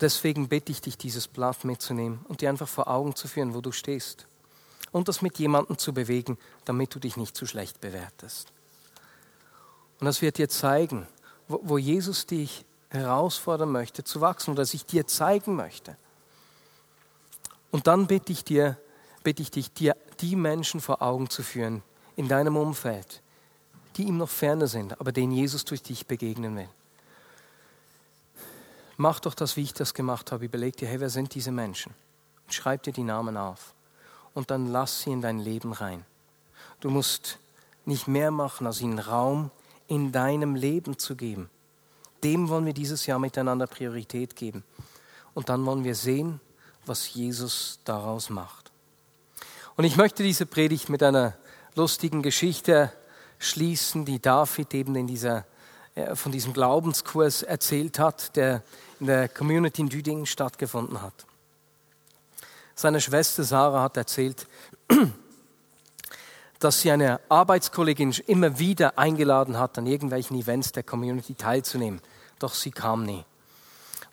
Deswegen 0.00 0.48
bitte 0.48 0.72
ich 0.72 0.80
dich, 0.80 0.98
dieses 0.98 1.28
Blatt 1.28 1.64
mitzunehmen 1.64 2.24
und 2.26 2.40
dir 2.40 2.48
einfach 2.48 2.66
vor 2.66 2.88
Augen 2.88 3.14
zu 3.14 3.28
führen, 3.28 3.54
wo 3.54 3.60
du 3.60 3.70
stehst 3.70 4.26
und 4.92 5.08
das 5.08 5.22
mit 5.22 5.38
jemandem 5.38 5.78
zu 5.78 5.92
bewegen, 5.92 6.38
damit 6.64 6.94
du 6.94 6.98
dich 6.98 7.16
nicht 7.16 7.36
zu 7.36 7.46
schlecht 7.46 7.80
bewertest. 7.80 8.52
Und 10.00 10.06
das 10.06 10.22
wird 10.22 10.38
dir 10.38 10.48
zeigen, 10.48 11.06
wo, 11.48 11.78
Jesus 11.78 12.26
dich 12.26 12.64
herausfordern 12.90 13.70
möchte 13.70 14.04
zu 14.04 14.20
wachsen 14.20 14.52
oder 14.52 14.64
sich 14.64 14.86
dir 14.86 15.06
zeigen 15.06 15.56
möchte. 15.56 15.96
Und 17.70 17.86
dann 17.86 18.06
bitte 18.06 18.32
ich 18.32 18.44
dir, 18.44 18.78
bitte 19.22 19.42
ich 19.42 19.50
dich, 19.50 19.72
dir 19.72 19.96
die 20.20 20.36
Menschen 20.36 20.80
vor 20.80 21.02
Augen 21.02 21.28
zu 21.30 21.42
führen 21.42 21.82
in 22.16 22.28
deinem 22.28 22.56
Umfeld, 22.56 23.22
die 23.96 24.04
ihm 24.04 24.16
noch 24.16 24.28
ferner 24.28 24.66
sind, 24.66 25.00
aber 25.00 25.12
denen 25.12 25.32
Jesus 25.32 25.64
durch 25.64 25.82
dich 25.82 26.06
begegnen 26.06 26.56
will. 26.56 26.68
Mach 28.96 29.20
doch 29.20 29.34
das, 29.34 29.56
wie 29.56 29.62
ich 29.62 29.72
das 29.72 29.94
gemacht 29.94 30.30
habe. 30.30 30.44
Überleg 30.44 30.76
dir, 30.76 30.88
hey, 30.88 31.00
wer 31.00 31.10
sind 31.10 31.34
diese 31.34 31.50
Menschen? 31.50 31.94
Und 32.44 32.52
schreib 32.52 32.82
dir 32.82 32.92
die 32.92 33.02
Namen 33.02 33.36
auf 33.36 33.74
und 34.40 34.50
dann 34.50 34.72
lass 34.72 35.02
sie 35.02 35.12
in 35.12 35.20
dein 35.20 35.38
Leben 35.38 35.74
rein. 35.74 36.02
Du 36.80 36.88
musst 36.88 37.36
nicht 37.84 38.08
mehr 38.08 38.30
machen, 38.30 38.66
als 38.66 38.80
ihnen 38.80 38.98
Raum 38.98 39.50
in 39.86 40.12
deinem 40.12 40.54
Leben 40.54 40.98
zu 40.98 41.14
geben. 41.14 41.50
Dem 42.24 42.48
wollen 42.48 42.64
wir 42.64 42.72
dieses 42.72 43.04
Jahr 43.04 43.18
miteinander 43.18 43.66
Priorität 43.66 44.36
geben. 44.36 44.64
Und 45.34 45.50
dann 45.50 45.66
wollen 45.66 45.84
wir 45.84 45.94
sehen, 45.94 46.40
was 46.86 47.12
Jesus 47.12 47.80
daraus 47.84 48.30
macht. 48.30 48.72
Und 49.76 49.84
ich 49.84 49.98
möchte 49.98 50.22
diese 50.22 50.46
Predigt 50.46 50.88
mit 50.88 51.02
einer 51.02 51.36
lustigen 51.74 52.22
Geschichte 52.22 52.90
schließen, 53.38 54.06
die 54.06 54.22
David 54.22 54.72
eben 54.72 54.96
in 54.96 55.06
dieser 55.06 55.44
äh, 55.96 56.16
von 56.16 56.32
diesem 56.32 56.54
Glaubenskurs 56.54 57.42
erzählt 57.42 57.98
hat, 57.98 58.34
der 58.36 58.62
in 59.00 59.06
der 59.06 59.28
Community 59.28 59.82
in 59.82 59.90
Düdingen 59.90 60.24
stattgefunden 60.24 61.02
hat. 61.02 61.26
Seine 62.80 63.02
Schwester 63.02 63.44
Sarah 63.44 63.82
hat 63.82 63.98
erzählt, 63.98 64.46
dass 66.60 66.80
sie 66.80 66.90
eine 66.90 67.20
Arbeitskollegin 67.28 68.12
immer 68.26 68.58
wieder 68.58 68.98
eingeladen 68.98 69.58
hat, 69.58 69.76
an 69.76 69.86
irgendwelchen 69.86 70.38
Events 70.38 70.72
der 70.72 70.82
Community 70.82 71.34
teilzunehmen. 71.34 72.00
Doch 72.38 72.54
sie 72.54 72.70
kam 72.70 73.04
nie. 73.04 73.22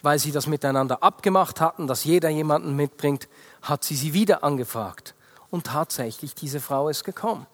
Weil 0.01 0.19
sie 0.19 0.33
das 0.33 0.47
miteinander 0.47 1.01
abgemacht 1.01 1.61
hatten, 1.61 1.87
dass 1.87 2.03
jeder 2.03 2.27
jemanden 2.27 2.75
mitbringt, 2.75 3.29
hat 3.61 3.85
sie 3.85 3.95
sie 3.95 4.13
wieder 4.13 4.43
angefragt. 4.43 5.15
Und 5.49 5.67
tatsächlich, 5.67 6.35
diese 6.35 6.59
Frau 6.59 6.89
ist 6.89 7.05
gekommen. 7.05 7.47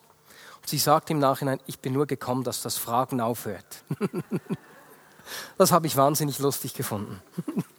Und 0.61 0.67
sie 0.67 0.79
sagt 0.79 1.11
im 1.11 1.19
Nachhinein, 1.19 1.59
ich 1.67 1.77
bin 1.77 1.93
nur 1.93 2.07
gekommen, 2.07 2.43
dass 2.43 2.63
das 2.63 2.77
Fragen 2.77 3.21
aufhört. 3.21 3.83
das 5.59 5.71
habe 5.71 5.85
ich 5.85 5.95
wahnsinnig 5.95 6.39
lustig 6.39 6.73
gefunden. 6.73 7.21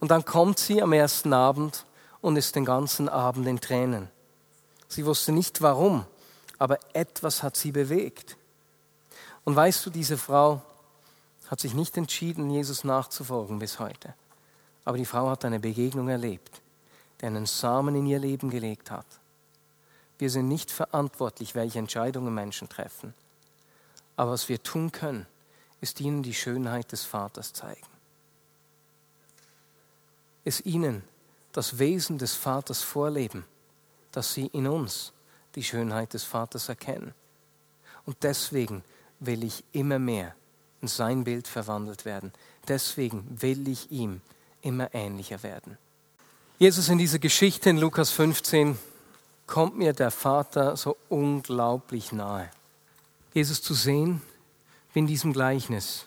Und 0.00 0.10
dann 0.10 0.24
kommt 0.24 0.58
sie 0.58 0.82
am 0.82 0.92
ersten 0.92 1.32
Abend 1.32 1.84
und 2.20 2.36
ist 2.36 2.56
den 2.56 2.64
ganzen 2.64 3.08
Abend 3.08 3.46
in 3.46 3.60
Tränen. 3.60 4.08
Sie 4.88 5.06
wusste 5.06 5.30
nicht 5.30 5.62
warum, 5.62 6.04
aber 6.58 6.78
etwas 6.94 7.42
hat 7.42 7.56
sie 7.56 7.70
bewegt. 7.70 8.36
Und 9.44 9.54
weißt 9.54 9.86
du, 9.86 9.90
diese 9.90 10.18
Frau 10.18 10.62
hat 11.48 11.60
sich 11.60 11.74
nicht 11.74 11.96
entschieden, 11.96 12.50
Jesus 12.50 12.84
nachzufolgen 12.84 13.58
bis 13.58 13.78
heute. 13.78 14.14
Aber 14.84 14.96
die 14.96 15.04
Frau 15.04 15.28
hat 15.30 15.44
eine 15.44 15.60
Begegnung 15.60 16.08
erlebt, 16.08 16.60
der 17.20 17.28
einen 17.28 17.46
Samen 17.46 17.94
in 17.94 18.06
ihr 18.06 18.18
Leben 18.18 18.50
gelegt 18.50 18.90
hat. 18.90 19.06
Wir 20.18 20.30
sind 20.30 20.48
nicht 20.48 20.70
verantwortlich, 20.70 21.54
welche 21.54 21.78
Entscheidungen 21.78 22.34
Menschen 22.34 22.68
treffen. 22.68 23.14
Aber 24.16 24.32
was 24.32 24.48
wir 24.48 24.62
tun 24.62 24.92
können, 24.92 25.26
ist 25.80 26.00
ihnen 26.00 26.22
die 26.22 26.34
Schönheit 26.34 26.92
des 26.92 27.04
Vaters 27.04 27.52
zeigen. 27.52 27.86
Es 30.44 30.64
ihnen 30.64 31.02
das 31.52 31.78
Wesen 31.78 32.18
des 32.18 32.34
Vaters 32.34 32.82
vorleben, 32.82 33.44
dass 34.12 34.34
sie 34.34 34.46
in 34.46 34.66
uns 34.66 35.12
die 35.54 35.64
Schönheit 35.64 36.14
des 36.14 36.24
Vaters 36.24 36.68
erkennen. 36.68 37.14
Und 38.06 38.16
deswegen 38.22 38.82
will 39.18 39.44
ich 39.44 39.64
immer 39.72 39.98
mehr 39.98 40.34
in 40.80 40.88
sein 40.88 41.24
Bild 41.24 41.46
verwandelt 41.46 42.04
werden. 42.04 42.32
Deswegen 42.68 43.24
will 43.40 43.68
ich 43.68 43.90
ihm 43.90 44.20
immer 44.62 44.94
ähnlicher 44.94 45.42
werden. 45.42 45.76
Jesus 46.58 46.88
in 46.88 46.98
dieser 46.98 47.18
Geschichte 47.18 47.70
in 47.70 47.78
Lukas 47.78 48.10
15 48.10 48.78
kommt 49.46 49.76
mir 49.76 49.92
der 49.92 50.10
Vater 50.10 50.76
so 50.76 50.96
unglaublich 51.08 52.12
nahe. 52.12 52.50
Jesus 53.34 53.62
zu 53.62 53.74
sehen, 53.74 54.22
wie 54.92 55.00
in 55.00 55.06
diesem 55.06 55.32
Gleichnis 55.32 56.06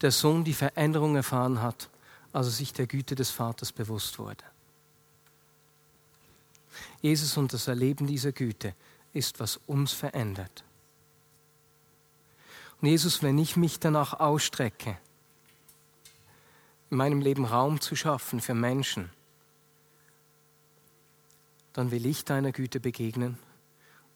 der 0.00 0.10
Sohn 0.10 0.44
die 0.44 0.54
Veränderung 0.54 1.16
erfahren 1.16 1.62
hat, 1.62 1.88
als 2.32 2.46
er 2.46 2.52
sich 2.52 2.72
der 2.72 2.86
Güte 2.86 3.14
des 3.14 3.30
Vaters 3.30 3.72
bewusst 3.72 4.18
wurde. 4.18 4.44
Jesus 7.00 7.36
und 7.36 7.52
das 7.52 7.68
Erleben 7.68 8.06
dieser 8.06 8.32
Güte 8.32 8.74
ist, 9.12 9.40
was 9.40 9.58
uns 9.66 9.92
verändert. 9.92 10.64
Und 12.80 12.88
Jesus, 12.88 13.22
wenn 13.22 13.38
ich 13.38 13.56
mich 13.56 13.78
danach 13.78 14.18
ausstrecke, 14.18 14.98
in 16.90 16.96
meinem 16.96 17.20
Leben 17.20 17.44
Raum 17.44 17.80
zu 17.80 17.96
schaffen 17.96 18.40
für 18.40 18.54
Menschen, 18.54 19.10
dann 21.72 21.90
will 21.90 22.04
ich 22.06 22.24
deiner 22.24 22.52
Güte 22.52 22.80
begegnen 22.80 23.38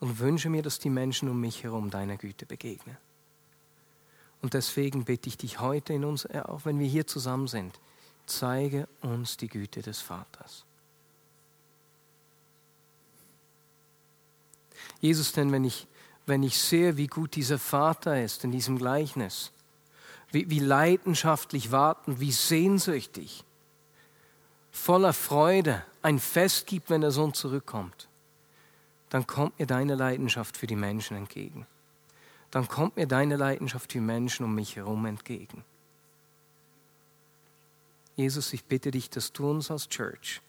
und 0.00 0.18
wünsche 0.18 0.50
mir, 0.50 0.62
dass 0.62 0.78
die 0.78 0.90
Menschen 0.90 1.28
um 1.28 1.40
mich 1.40 1.62
herum 1.62 1.90
deiner 1.90 2.16
Güte 2.16 2.44
begegnen. 2.44 2.96
Und 4.42 4.54
deswegen 4.54 5.04
bitte 5.04 5.28
ich 5.28 5.38
dich 5.38 5.60
heute 5.60 5.94
in 5.94 6.04
uns, 6.04 6.26
auch 6.26 6.64
wenn 6.64 6.78
wir 6.78 6.86
hier 6.86 7.06
zusammen 7.06 7.48
sind, 7.48 7.80
zeige 8.27 8.89
uns 9.01 9.37
die 9.37 9.49
Güte 9.49 9.83
des 9.83 10.01
Vaters. 10.01 10.64
Jesus, 15.01 15.33
denn 15.33 15.53
wenn 15.53 15.64
ich, 15.64 15.87
wenn 16.27 16.43
ich 16.43 16.59
sehe, 16.59 16.97
wie 16.97 17.07
gut 17.07 17.37
dieser 17.37 17.59
Vater 17.59 18.22
ist 18.22 18.45
in 18.45 18.51
diesem 18.51 18.79
Gleichnis, 18.79 19.53
wie, 20.33 20.51
wie 20.51 20.59
leidenschaftlich 20.59 21.70
wartend, 21.70 22.20
wie 22.20 22.33
sehnsüchtig, 22.33 23.45
voller 24.70 25.12
Freude 25.12 25.83
ein 26.03 26.18
Fest 26.18 26.66
gibt, 26.66 26.91
wenn 26.91 27.01
der 27.01 27.11
Sohn 27.11 27.35
zurückkommt, 27.35 28.09
dann 29.11 29.27
kommt 29.27 29.59
mir 29.59 29.66
deine 29.66 29.95
Leidenschaft 29.95 30.57
für 30.57 30.66
die 30.66 30.77
Menschen 30.77 31.16
entgegen. 31.16 31.66
Dann 32.51 32.68
kommt 32.68 32.97
mir 32.97 33.07
deine 33.07 33.37
Leidenschaft 33.37 33.93
für 33.93 34.01
Menschen 34.01 34.45
um 34.45 34.55
mich 34.55 34.77
herum 34.77 35.07
entgegen. 35.07 35.64
Jesus, 38.16 38.52
ich 38.54 38.64
bitte 38.64 38.90
dich, 38.90 39.10
dass 39.10 39.32
du 39.32 39.50
uns 39.50 39.70
als 39.70 39.88
Church 39.88 40.40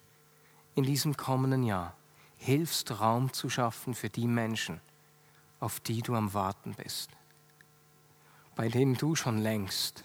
in 0.75 0.83
diesem 0.83 1.17
kommenden 1.17 1.63
Jahr 1.63 1.95
hilfst, 2.37 2.99
Raum 2.99 3.33
zu 3.33 3.49
schaffen 3.49 3.93
für 3.93 4.09
die 4.09 4.27
Menschen, 4.27 4.79
auf 5.59 5.79
die 5.81 6.01
du 6.01 6.15
am 6.15 6.33
Warten 6.33 6.75
bist, 6.75 7.09
bei 8.55 8.69
denen 8.69 8.95
du 8.95 9.15
schon 9.15 9.39
längst 9.39 10.03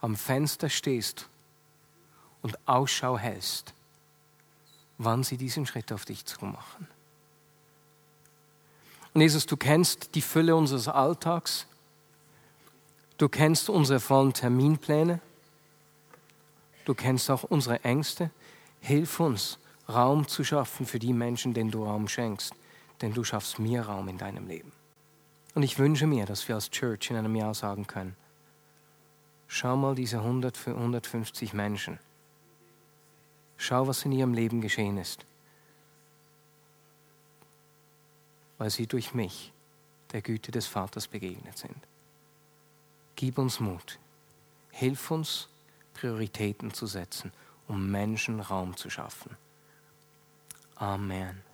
am 0.00 0.16
Fenster 0.16 0.68
stehst 0.68 1.28
und 2.42 2.58
Ausschau 2.68 3.16
hältst, 3.16 3.72
wann 4.98 5.22
sie 5.22 5.36
diesen 5.36 5.64
Schritt 5.64 5.92
auf 5.92 6.04
dich 6.04 6.26
zu 6.26 6.44
machen. 6.44 6.88
Und 9.14 9.20
Jesus, 9.20 9.46
du 9.46 9.56
kennst 9.56 10.14
die 10.14 10.22
Fülle 10.22 10.56
unseres 10.56 10.88
Alltags, 10.88 11.66
du 13.16 13.28
kennst 13.28 13.70
unsere 13.70 14.00
vollen 14.00 14.34
Terminpläne, 14.34 15.20
du 16.84 16.94
kennst 16.94 17.30
auch 17.30 17.44
unsere 17.44 17.82
Ängste. 17.84 18.30
Hilf 18.80 19.20
uns, 19.20 19.58
Raum 19.88 20.26
zu 20.28 20.44
schaffen 20.44 20.86
für 20.86 20.98
die 20.98 21.12
Menschen, 21.12 21.54
denen 21.54 21.70
du 21.70 21.84
Raum 21.84 22.08
schenkst, 22.08 22.54
denn 23.00 23.12
du 23.12 23.24
schaffst 23.24 23.58
mir 23.58 23.82
Raum 23.82 24.08
in 24.08 24.18
deinem 24.18 24.46
Leben. 24.46 24.72
Und 25.54 25.62
ich 25.62 25.78
wünsche 25.78 26.06
mir, 26.06 26.26
dass 26.26 26.48
wir 26.48 26.54
als 26.56 26.70
Church 26.70 27.10
in 27.10 27.16
einem 27.16 27.36
Jahr 27.36 27.54
sagen 27.54 27.86
können, 27.86 28.16
schau 29.46 29.76
mal 29.76 29.94
diese 29.94 30.18
100 30.18 30.56
für 30.56 30.74
150 30.74 31.52
Menschen. 31.52 31.98
Schau, 33.56 33.86
was 33.86 34.04
in 34.04 34.12
ihrem 34.12 34.34
Leben 34.34 34.60
geschehen 34.60 34.98
ist, 34.98 35.24
weil 38.58 38.70
sie 38.70 38.86
durch 38.86 39.14
mich 39.14 39.52
der 40.12 40.22
Güte 40.22 40.50
des 40.50 40.66
Vaters 40.66 41.08
begegnet 41.08 41.56
sind. 41.56 41.76
Gib 43.16 43.38
uns 43.38 43.60
Mut. 43.60 43.98
Hilf 44.70 45.10
uns, 45.10 45.48
Prioritäten 45.94 46.74
zu 46.74 46.86
setzen, 46.86 47.32
um 47.66 47.90
Menschen 47.90 48.40
Raum 48.40 48.76
zu 48.76 48.90
schaffen. 48.90 49.36
Amen. 50.76 51.53